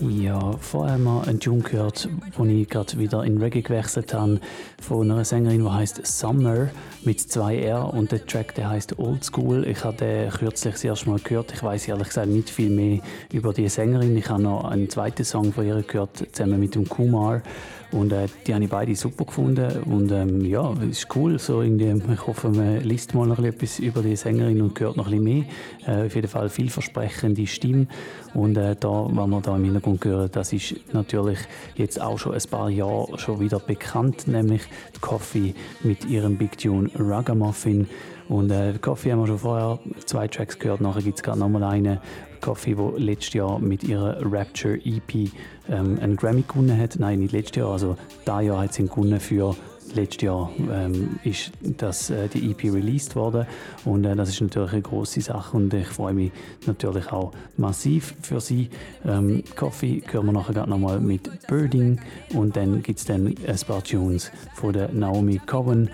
[0.00, 4.40] Ja, vorher haben wir einen Tune gehört, wo ich gerade wieder in Reggae gewechselt habe,
[4.80, 6.70] von einer Sängerin, die heißt Summer
[7.04, 9.66] mit zwei R und der Track, der heißt Old School.
[9.66, 11.52] Ich habe den kürzlich das erste Mal gehört.
[11.52, 13.00] Ich weiß ehrlich gesagt nicht viel mehr
[13.32, 14.16] über die Sängerin.
[14.16, 17.42] Ich habe noch einen zweiten Song von ihr gehört, zusammen mit dem Kumar.
[17.92, 19.82] Und äh, die habe ich beide super gefunden.
[19.84, 21.38] Und ähm, ja, es ist cool.
[21.38, 25.10] So irgendwie, ich hoffe, man liest mal noch etwas über die Sängerin und hört noch
[25.10, 25.44] ein mehr.
[25.86, 27.86] Äh, auf jeden Fall vielversprechende Stimme.
[28.34, 31.38] Und äh, da, was wir da im Hintergrund hören, das ist natürlich
[31.74, 34.62] jetzt auch schon ein paar Jahre schon wieder bekannt, nämlich
[34.94, 37.88] die Coffee mit ihrem Big Tune Ragamuffin.
[38.28, 41.64] Und äh, Coffee haben wir schon vorher zwei Tracks gehört, nachher gibt es gerade nochmal
[41.64, 41.98] einen.
[42.40, 45.30] Coffee, die letztes Jahr mit ihrer Rapture EP
[45.68, 46.96] ähm, einen Grammy gewonnen hat.
[46.98, 49.54] Nein, nicht letztes Jahr, also da Jahr hat sie ihn gewonnen für
[49.94, 53.46] letztes Jahr ähm, ist das, äh, die EP released worden.
[53.84, 55.56] Und äh, das ist natürlich eine große Sache.
[55.56, 56.32] Und ich freue mich
[56.66, 58.70] natürlich auch massiv für sie.
[59.04, 62.00] Ähm, Coffee hören wir nachher nochmal mit Birding.
[62.34, 65.90] Und dann gibt es dann ein paar Tunes von der Naomi Cohen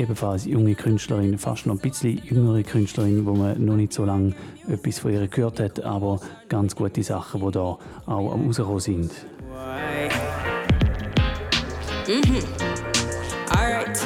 [0.00, 4.34] ebenfalls junge Künstlerin, fast noch ein bisschen jüngere Künstlerin, wo man noch nicht so lange
[4.68, 9.12] etwas von ihr gehört hat, aber ganz gute Sachen, die da auch am rauskommen sind.
[12.08, 12.42] Mhm.
[13.50, 14.00] Alright.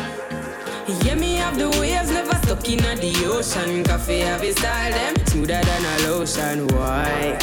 [1.05, 3.85] Yeah, me the waves never stuck in the ocean.
[3.85, 6.67] Coffee have a style them smoother than a lotion.
[6.69, 7.39] Why?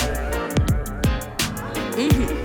[1.98, 2.40] Mhm.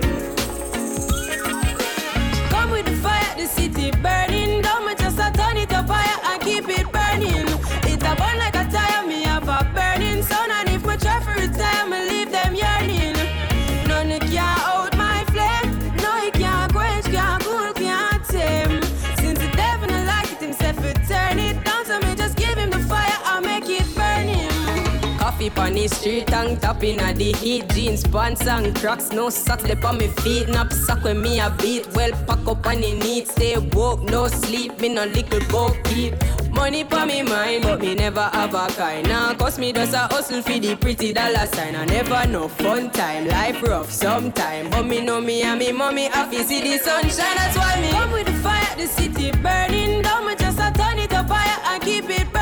[25.67, 27.67] On the street, tongue tapping at the heat.
[27.69, 30.47] Jeans, pants and cracks, no socks left on me feet.
[30.47, 31.85] Nap sock when me a beat.
[31.93, 34.79] Well, pack up on the need, stay woke, no sleep.
[34.79, 36.13] Me no little boat keep.
[36.53, 39.07] Money for me mind, but me never have a kind.
[39.07, 41.75] Now, cause me just a hustle for the pretty dollar sign.
[41.75, 44.69] I never know fun time, life rough sometime.
[44.69, 47.35] But me know me and me mommy happy see the sunshine.
[47.35, 50.25] That's why me come with the fire, the city burning down.
[50.25, 52.36] Me just a turn it up fire and keep it burning.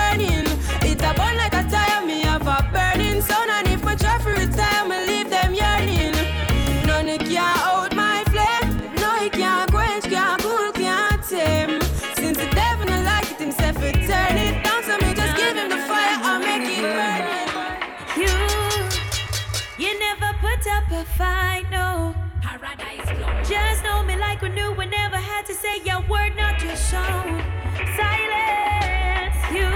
[25.65, 27.27] Say your word, not your song.
[27.99, 29.69] Silence, you,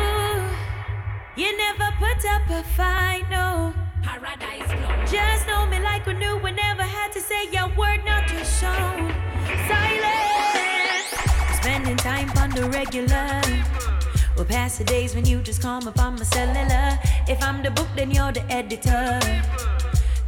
[1.41, 3.73] you never put up a fight, no.
[4.03, 4.69] Paradise
[5.11, 8.45] Just know me like we knew we never had to say your word, not your
[8.45, 8.97] song.
[9.71, 11.09] Silence,
[11.59, 13.41] spending time on the regular.
[14.35, 16.99] We'll pass the days when you just come up on my cellular.
[17.27, 19.19] If I'm the book, then you're the editor.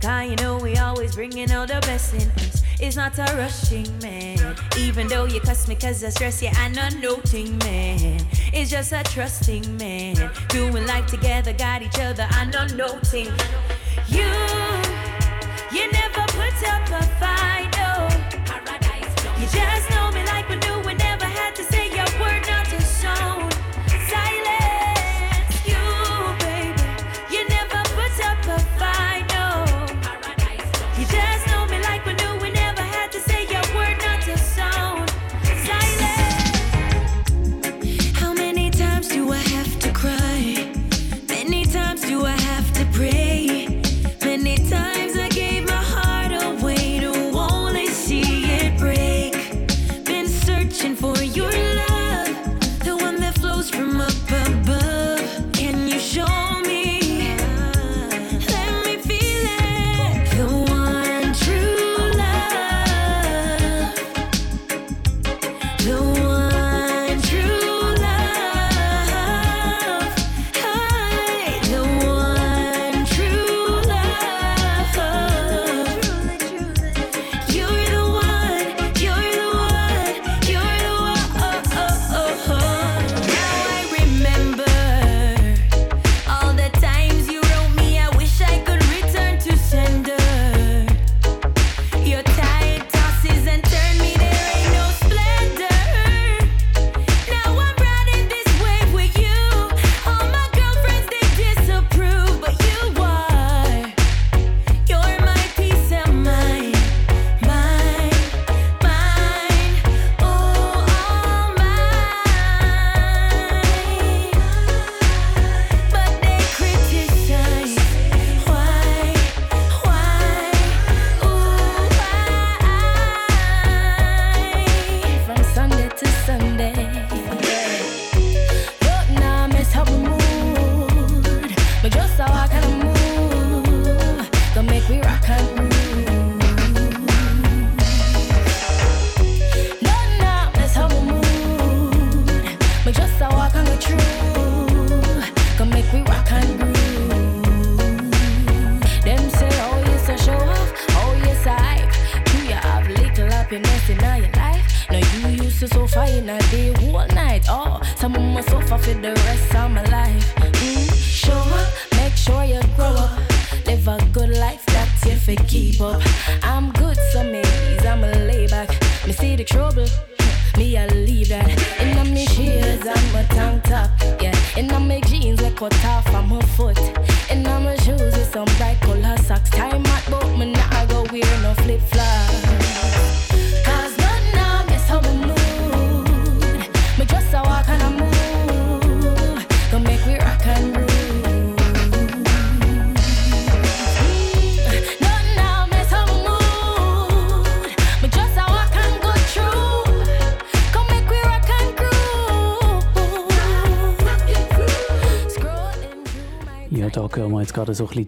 [0.02, 2.64] Cause you know we always bringing all the best in us.
[2.80, 4.56] It's not a rushing man.
[4.78, 8.26] Even though you cuss me cause I stress you, I'm not noting man.
[8.52, 10.32] It's just a trusting man.
[10.50, 13.28] Doing life together, got each other, I'm not noting.
[14.08, 14.26] You,
[15.72, 17.41] you never put up a fight,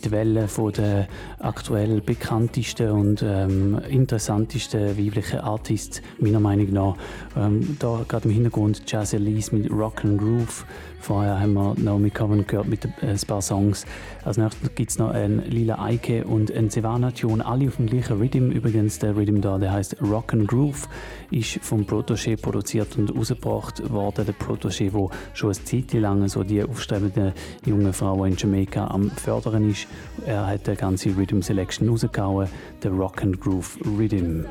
[0.03, 0.11] die
[0.47, 1.07] von der
[1.39, 6.95] aktuell bekanntesten und ähm, interessantesten weiblichen Artists meiner Meinung nach.
[7.35, 10.65] Ähm, da gerade im Hintergrund Jazz Elise mit Rock and Groove.
[10.99, 13.85] Vorher haben wir Naomi Coven gehört mit äh, ein paar Songs.
[14.23, 18.17] Als nächstes gibt es noch einen Lila Eike und einen Savannah-Tune, alle auf dem gleichen
[18.17, 18.51] Rhythm.
[18.51, 20.87] Übrigens, der Rhythm da, der heißt Rock and Groove,
[21.31, 24.25] ist vom Protoshe produziert und rausgebracht worden.
[24.25, 27.33] Der Protoshe, der schon eine Zeit lang so die aufstrebende
[27.65, 29.87] junge Frau in Jamaica am Fördern ist.
[30.25, 32.47] Er hat die ganze Rhythm Selection rausgehauen,
[32.81, 34.45] der Rock and Groove Rhythm.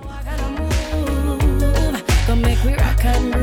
[3.03, 3.42] can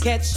[0.00, 0.34] catch.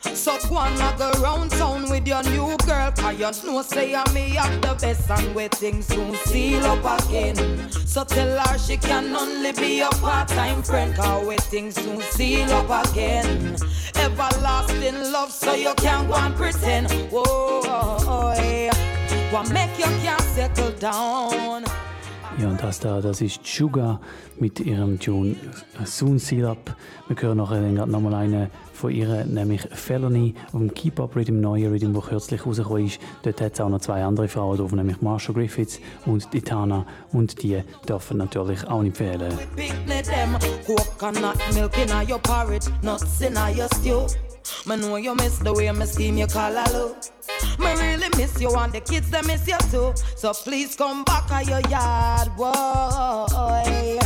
[0.00, 4.08] So go and go round town with your new girl Cause you know say I
[4.08, 7.36] have the best And where things soon seal up again
[7.70, 12.50] So tell her she can only be a part-time friend Cause where things soon seal
[12.52, 13.56] up again
[13.96, 18.72] Everlasting love so you can't go and pretend Whoa, yeah.
[19.32, 21.64] What make you can't settle down
[22.38, 23.98] Ja, und das da, das ist Sugar
[24.38, 25.36] mit ihrem Tune
[25.84, 26.76] Soon Seal Up.
[27.08, 31.40] Wir hören nachher dann gerade nochmal einen von ihr, nämlich Felony dem Keep Up Rhythm,
[31.40, 33.00] neuen Rhythm, der kürzlich rausgekommen ist.
[33.22, 36.84] Dort hat es auch noch zwei andere Frauen drauf, nämlich Marsha Griffiths und Itana.
[37.10, 39.32] Und die dürfen natürlich auch nicht fehlen.
[44.66, 46.96] Me know you miss the way me steam you call hello
[47.58, 49.92] Me really miss you and the kids they miss you too.
[50.16, 53.98] So please come back to your yard boy.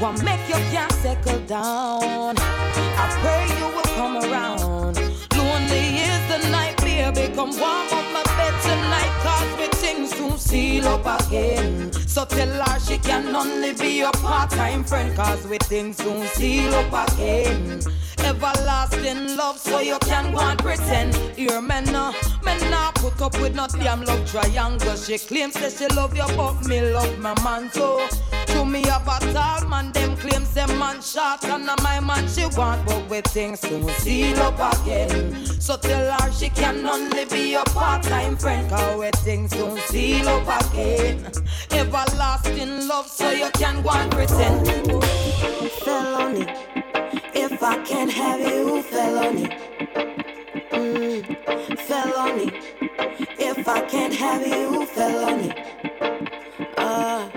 [0.00, 2.34] What make you can't settle down?
[2.38, 4.96] I pray you will come around.
[5.36, 7.34] Lonely is the night baby.
[7.34, 12.48] Come warm up my bed tonight Cause we things soon seal up again So tell
[12.48, 17.80] her she can only be a part-time friend Cause we things soon seal up again.
[18.24, 21.14] Everlasting love so you can go and pretend.
[21.36, 22.12] Here me no,
[22.44, 24.26] me nah put up with no damn love.
[24.30, 28.00] Triangle She claims that she love you but me love my man too
[28.48, 32.46] To me have a tall man them claims them man short And my man she
[32.56, 37.54] want but we things soon seal up again So tell her she can only be
[37.54, 41.30] a part-time friend Cause we things soon seal up again
[41.70, 44.88] Everlasting love so you can go and pretend
[45.88, 46.46] felony.
[47.34, 49.48] If I can't have you, felony.
[50.72, 52.48] Mm, felony.
[53.38, 55.52] If I can't have you, felony.
[56.76, 57.28] Uh,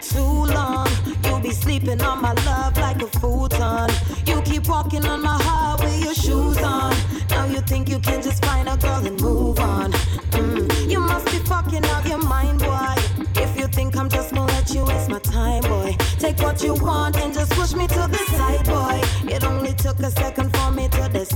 [0.00, 0.88] too long.
[1.24, 3.90] You be sleeping on my love like a futon.
[4.26, 6.94] You keep walking on my heart with your shoes on.
[7.30, 9.92] Now you think you can just find a girl and move on.
[10.32, 12.94] Mm, you must be fucking out your mind, boy.
[13.36, 15.96] If you think I'm just gonna let you waste my time, boy.
[16.18, 19.00] Take what you want and just push me to the side, boy.
[19.32, 20.47] It only took a second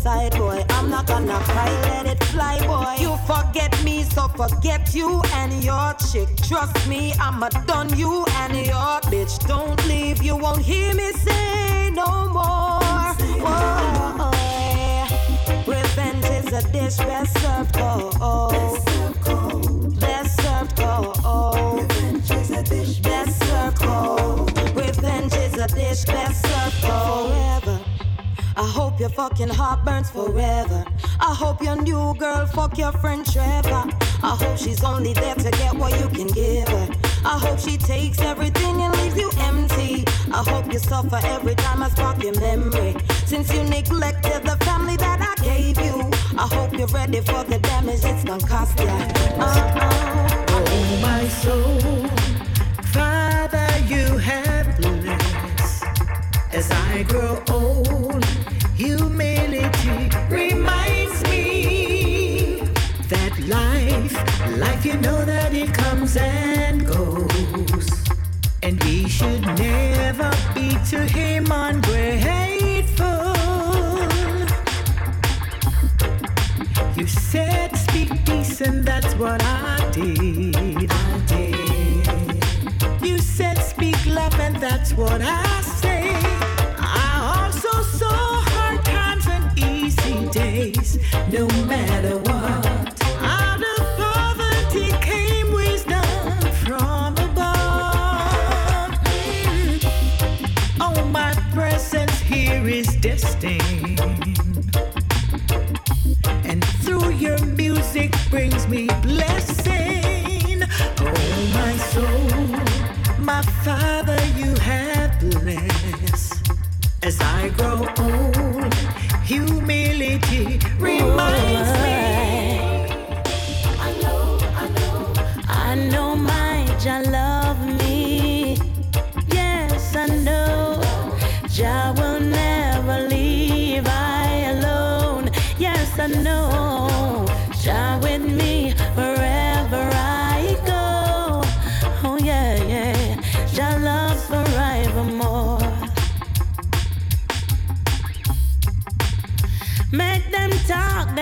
[0.03, 0.65] side, boy.
[0.71, 2.97] I'm not gonna cry, let it fly, boy.
[3.03, 6.29] You forget me, so forget you and your chick.
[6.49, 9.35] Trust me, I'ma done you and your bitch.
[9.47, 12.81] Don't leave, you won't hear me say no more.
[13.45, 14.31] Whoa.
[15.67, 18.13] Revenge is a dish best served cold.
[20.01, 21.79] Best served cold.
[21.79, 24.51] Revenge is a dish best served cold.
[24.77, 27.62] Revenge is a dish best served cold
[29.13, 30.85] fucking heart burns forever.
[31.21, 33.85] I hope your new girl fuck your friend Trevor.
[34.23, 36.89] I hope she's only there to get what you can give her.
[37.25, 40.05] I hope she takes everything and leaves you empty.
[40.33, 42.97] I hope you suffer every time I spark your memory.
[43.27, 47.59] Since you neglected the family that I gave you, I hope you're ready for the
[47.59, 48.89] damage it's gonna cost you.
[48.89, 50.47] Uh-oh.
[50.49, 52.09] Oh, my soul,
[52.93, 55.85] Father, you have blessed.
[56.53, 58.12] As I grow old,
[58.83, 62.57] humility reminds me
[63.09, 64.15] that life,
[64.59, 67.89] life, you know that it comes and goes.
[68.65, 73.37] And we should never be to him ungrateful.
[76.97, 80.91] You said speak peace, and that's what I did.
[80.91, 82.45] I did.
[83.07, 86.52] You said speak love, and that's what I say.
[91.33, 92.22] No matter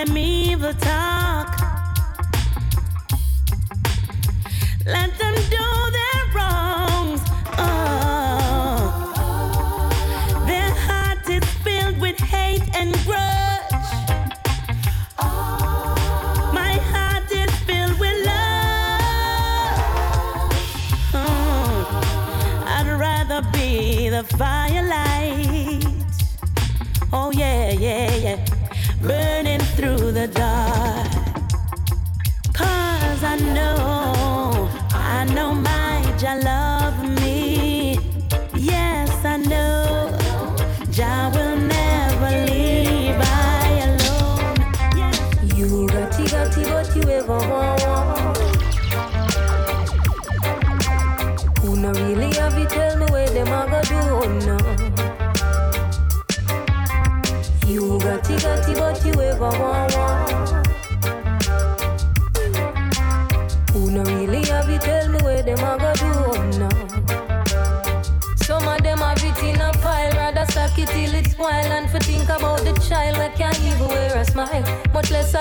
[0.05, 1.10] them evil talk.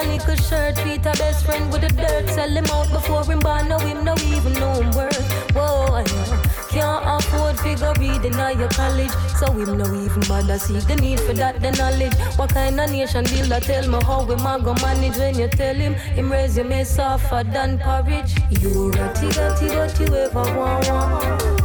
[0.03, 2.29] A little shirt, Peter best friend with the dirt.
[2.29, 5.33] Sell him out before him born, no him, no even know him worth.
[5.55, 6.43] Whoa, yeah.
[6.71, 7.93] Can't afford figure
[8.41, 9.11] at your college.
[9.39, 12.15] So him no even bother see the need for that, the knowledge.
[12.39, 15.75] What kind of nation builder tell me how we ma go manage When you tell
[15.75, 18.35] him, him resume softer than porridge.
[18.61, 21.60] You ratty, ratty, what you ever want, want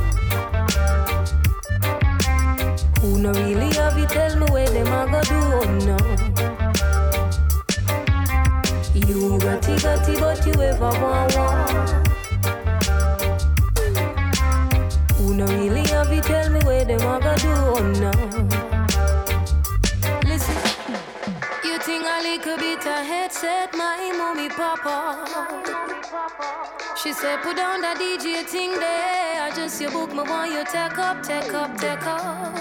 [27.02, 29.42] She said, put down that DJ thing there.
[29.44, 32.56] I just you book me want you take up, take up, take up.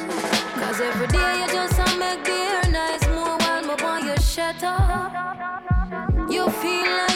[0.61, 4.63] Cause every day you just a make air nice more while me want you shut
[4.63, 5.13] up.
[6.29, 7.14] You feel like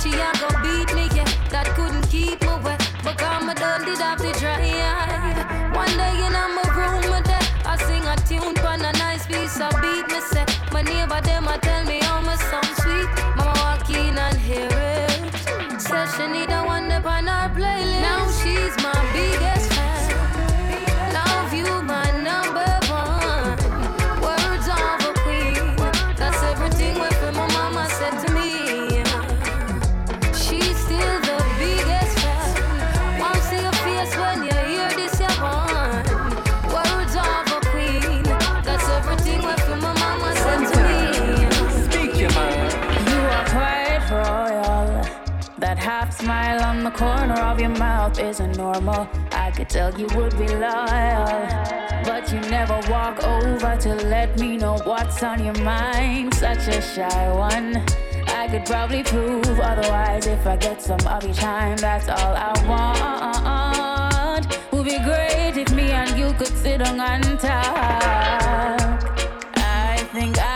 [0.00, 1.28] she a go beat me, yeah.
[1.50, 2.80] That couldn't keep me wet.
[3.02, 3.53] Because my done
[46.94, 49.08] corner of your mouth isn't normal.
[49.32, 51.26] I could tell you would be loyal.
[52.04, 56.34] But you never walk over to let me know what's on your mind.
[56.34, 57.84] Such a shy one.
[58.28, 61.76] I could probably prove otherwise if I get some of your time.
[61.78, 64.46] That's all I want.
[64.72, 69.02] Would be great if me and you could sit down and talk.
[69.56, 70.53] I think I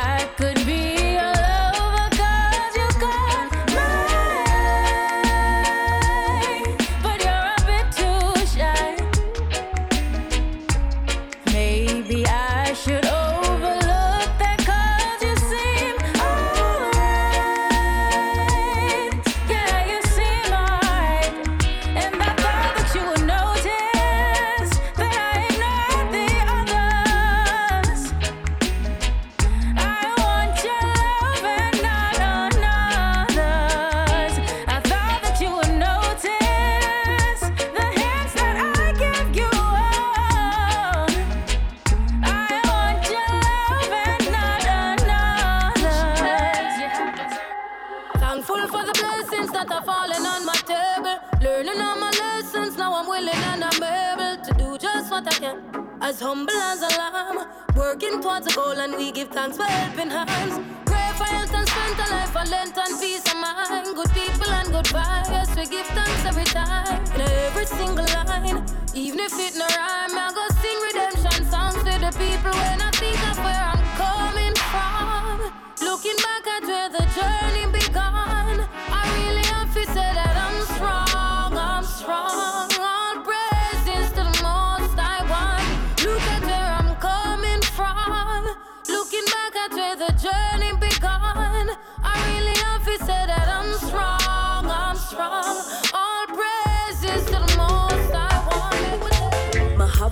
[56.19, 57.47] As humble as a lamb,
[57.77, 60.59] working towards a goal, and we give thanks for helping hands.
[60.85, 63.95] Pray for health and strength, a life for length and peace of mind.
[63.95, 67.05] Good people and good vibes, we give thanks every time.
[67.15, 71.95] In every single line, even if it no rhyme, I go sing redemption songs to
[72.03, 75.53] the people when I think of where I'm coming from.
[75.87, 77.78] Looking back at where the journey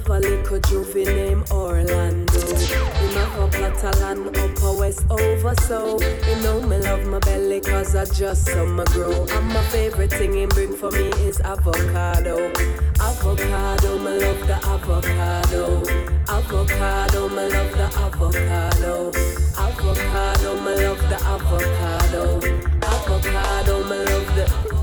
[0.06, 2.40] have a little juvie named Orlando.
[2.40, 5.98] Him have a plot of land up a west over so.
[6.00, 9.26] You know me love my belly cause I just saw me grow.
[9.26, 12.52] And my favorite thing he bring for me is avocado.
[13.00, 15.82] Avocado, me love the avocado.
[16.28, 19.12] Avocado, me love the avocado.
[19.58, 22.40] Avocado, me love the avocado.
[22.82, 24.75] Avocado, me love the.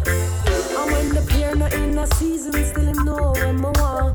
[0.83, 3.61] And when the pear not in a season, still know when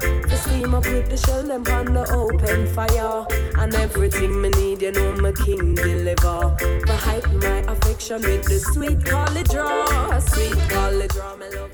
[0.01, 3.27] To steam up with the shell, them on the open fire
[3.59, 6.57] And everything me need, you know my king deliver
[6.87, 11.69] To heighten my affection with the sweet college draw Sweet college draw, me love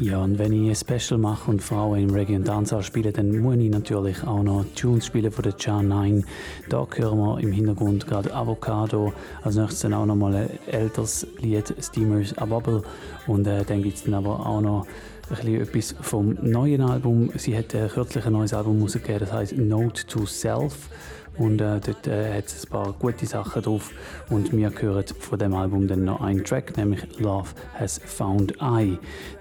[0.00, 3.36] Ja, und wenn ich ein Special mache und Frauen im Reggae und Dancehall spiele, dann
[3.40, 6.24] muss ich natürlich auch noch Tunes spielen von der Jan 9.
[6.68, 9.12] Da hören wir im Hintergrund gerade Avocado.
[9.42, 12.84] Als nächstes dann auch noch mal ein älteres Lied, Steamers A Bubble.
[13.26, 14.86] Und äh, dann gibt es dann aber auch noch
[15.30, 17.30] etwas vom neuen Album.
[17.36, 20.88] Sie hat äh, kürzlich ein neues Album rausgegeben, das heißt Note to Self.
[21.36, 23.90] Und äh, dort äh, hat es ein paar gute Sachen drauf.
[24.28, 28.98] Und wir hören von dem Album dann noch einen Track, nämlich Love Has Found I.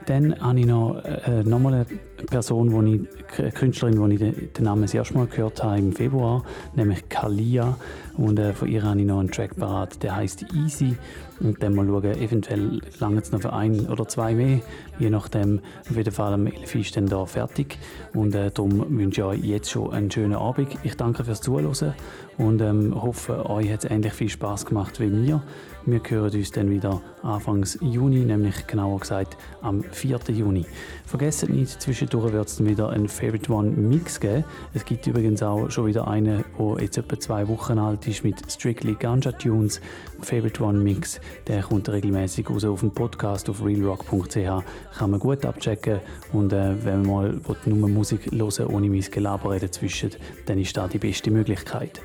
[0.08, 1.86] Dann habe ich noch, äh, noch mal eine
[2.28, 3.02] Person, wo ich,
[3.38, 7.10] eine Künstlerin, wo ich den, den Namen das erste Mal gehört habe im Februar, nämlich
[7.10, 7.76] Kalia.
[8.16, 10.96] Und äh, von ihr habe ich noch einen Track parat, der heißt Easy.
[11.42, 14.62] Und dann mal schauen, eventuell lange es noch für ein oder zwei mehr.
[14.98, 15.60] Je nachdem,
[15.90, 17.78] auf jeden Fall am 11 ist dann da fertig.
[18.14, 20.70] Und äh, darum wünsche ich euch jetzt schon einen schönen Abend.
[20.84, 21.94] Ich danke fürs Zuhören
[22.38, 25.44] und ähm, hoffe, euch hat es ähnlich viel Spaß gemacht wie mir.
[25.89, 30.19] Wir hören uns dann wieder Anfangs Juni, nämlich genauer gesagt am 4.
[30.34, 30.65] Juni.
[31.05, 34.43] Vergesst nicht, zwischendurch wird es wieder einen Favorite One Mix geben.
[34.73, 38.35] Es gibt übrigens auch schon wieder einen, der jetzt etwa zwei Wochen alt ist mit
[38.51, 39.80] Strictly Ganja Tunes.
[40.22, 44.35] Favorite One Mix, der kommt regelmäßig raus auf dem Podcast auf realrock.ch.
[44.35, 46.01] Kann man gut abchecken
[46.34, 50.11] und äh, wenn man mal nur Musik hören ohne mein Gelaber dazwischen,
[50.47, 52.01] dann ist das die beste Möglichkeit.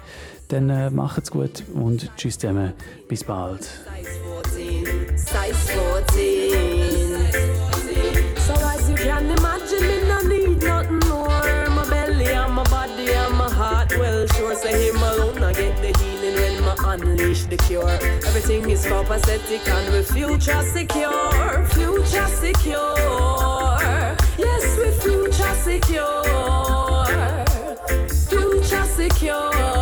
[0.53, 2.75] Dann äh, macht's gut und tschüss zusammen.
[3.09, 3.63] Bis bald.
[3.63, 3.71] So
[8.53, 11.71] as you can imagine, me need nothing more.
[11.71, 16.63] My belly my body my heart, well, sure, say alone, I get the healing when
[16.65, 17.89] I unleash the cure.
[17.89, 23.79] Everything is copacetic and we future secure, future secure.
[24.37, 26.25] Yes, we future secure,
[28.29, 29.82] future secure.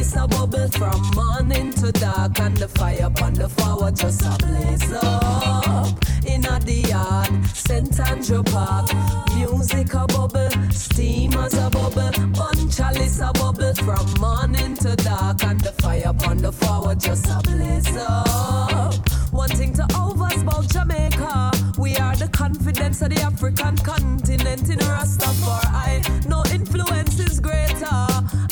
[0.00, 4.46] Chalice a bubble from morning to dark, and the fire upon the floor just a
[4.46, 5.98] blaze up.
[6.24, 8.00] In a the yard, St.
[8.00, 8.90] Andrew Park,
[9.34, 15.60] music a bubble, steamers a bubble, bun chalice a bubble from morning to dark, and
[15.60, 19.09] the fire upon the floor just a blaze up.
[19.40, 21.52] One thing to overs Jamaica.
[21.78, 26.26] We are the confidence of the African continent in Rastafari.
[26.26, 28.04] No influence is greater,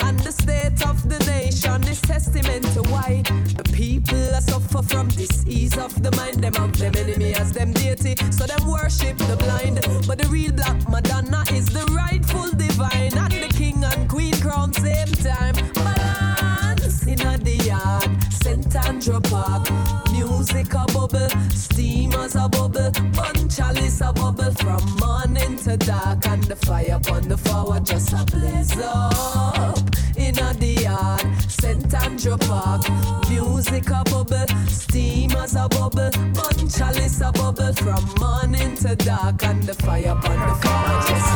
[0.07, 3.23] and the state of the nation is testament to why
[3.55, 6.43] the people are suffer from disease of the mind.
[6.43, 9.87] Them have them enemy as them deity, so them worship the blind.
[10.07, 14.73] But the real black Madonna is the rightful divine, and the king and queen crown
[14.73, 15.55] same time.
[15.75, 18.75] Balance in the yard, St.
[18.75, 20.08] Andrew Park.
[20.39, 26.45] Music a bubble, steamers a bubble, bun chalice a bubble from morning to dark, and
[26.45, 29.77] the fire upon the forward just a blaze up.
[30.17, 31.93] In a the yard, St.
[31.93, 32.83] Andrew Park,
[33.29, 39.65] music a bubble, steamers a bubble, bun chalice a bubble from morning to dark, and
[39.65, 41.28] the fire upon the forward just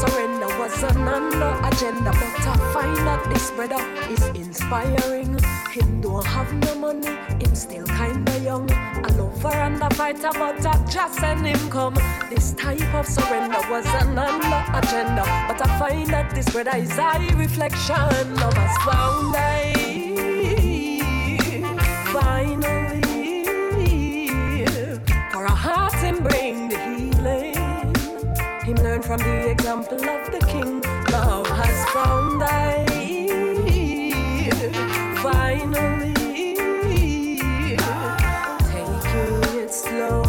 [0.00, 5.38] surrender was an under agenda, but I find that this brother is inspiring.
[5.70, 8.70] Him don't have no money, him still kinda young.
[8.70, 11.94] I lover and a fighter, but I just send him come.
[12.30, 16.98] This type of surrender was an under agenda, but I find that this brother is
[16.98, 19.72] a reflection of us found I
[22.12, 22.81] finally
[29.02, 30.80] from the example of the king.
[31.10, 32.84] Love has found I
[35.20, 36.14] finally
[38.70, 40.22] taking it slow,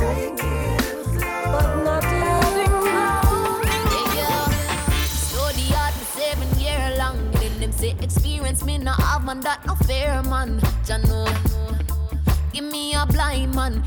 [1.54, 2.74] but not letting.
[5.06, 7.32] Study hard for seven year long.
[7.60, 10.60] Them say experience me have man that no fair man.
[10.86, 11.28] Jah know.
[12.52, 13.84] Give me a blind man.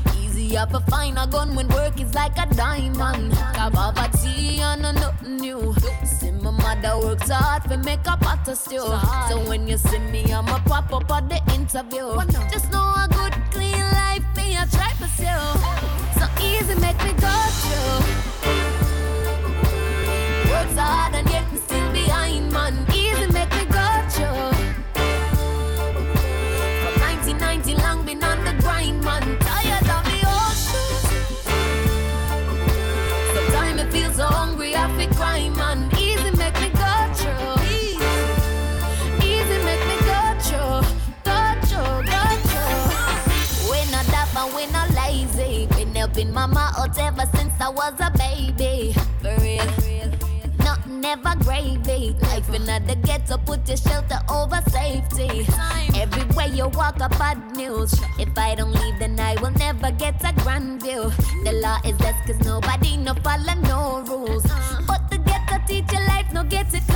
[0.47, 3.33] Easy up a find a gun when work is like a diamond.
[3.33, 5.75] Poverty and no nothing new.
[6.05, 8.79] See my mother works hard for make a pot of stew.
[9.27, 11.99] So when you see me, I'ma pop up at the interview.
[12.01, 15.07] Oh, Just know a good clean life me I try for.
[16.17, 17.99] So easy make me go through.
[20.49, 22.96] Works hard and yet still behind man.
[47.67, 48.93] I was a baby.
[49.21, 49.67] For real.
[50.59, 52.15] Nothing ever gravy.
[52.21, 55.45] Life in the ghetto, put your shelter over safety.
[55.93, 57.93] Everywhere you walk, a bad news.
[58.17, 61.11] If I don't leave, then I will never get a grand view.
[61.43, 64.45] The law is less, cause nobody no follow no rules.
[64.45, 64.83] Uh-huh.
[64.87, 66.86] But the ghetto teach your life, no get it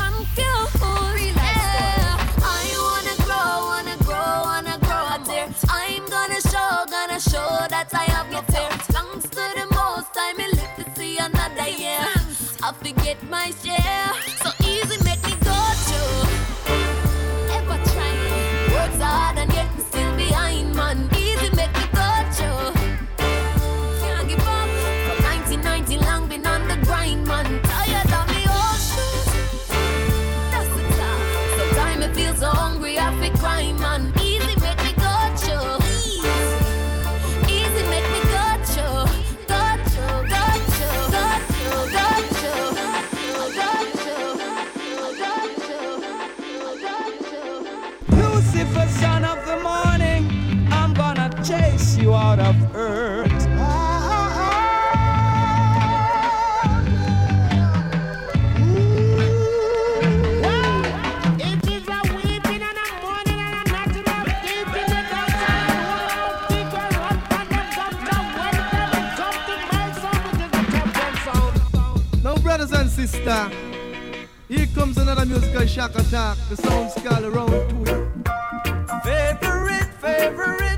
[75.11, 76.37] another musical shock attack.
[76.49, 79.03] The sound's called around to it.
[79.03, 80.70] Favorite, favorite.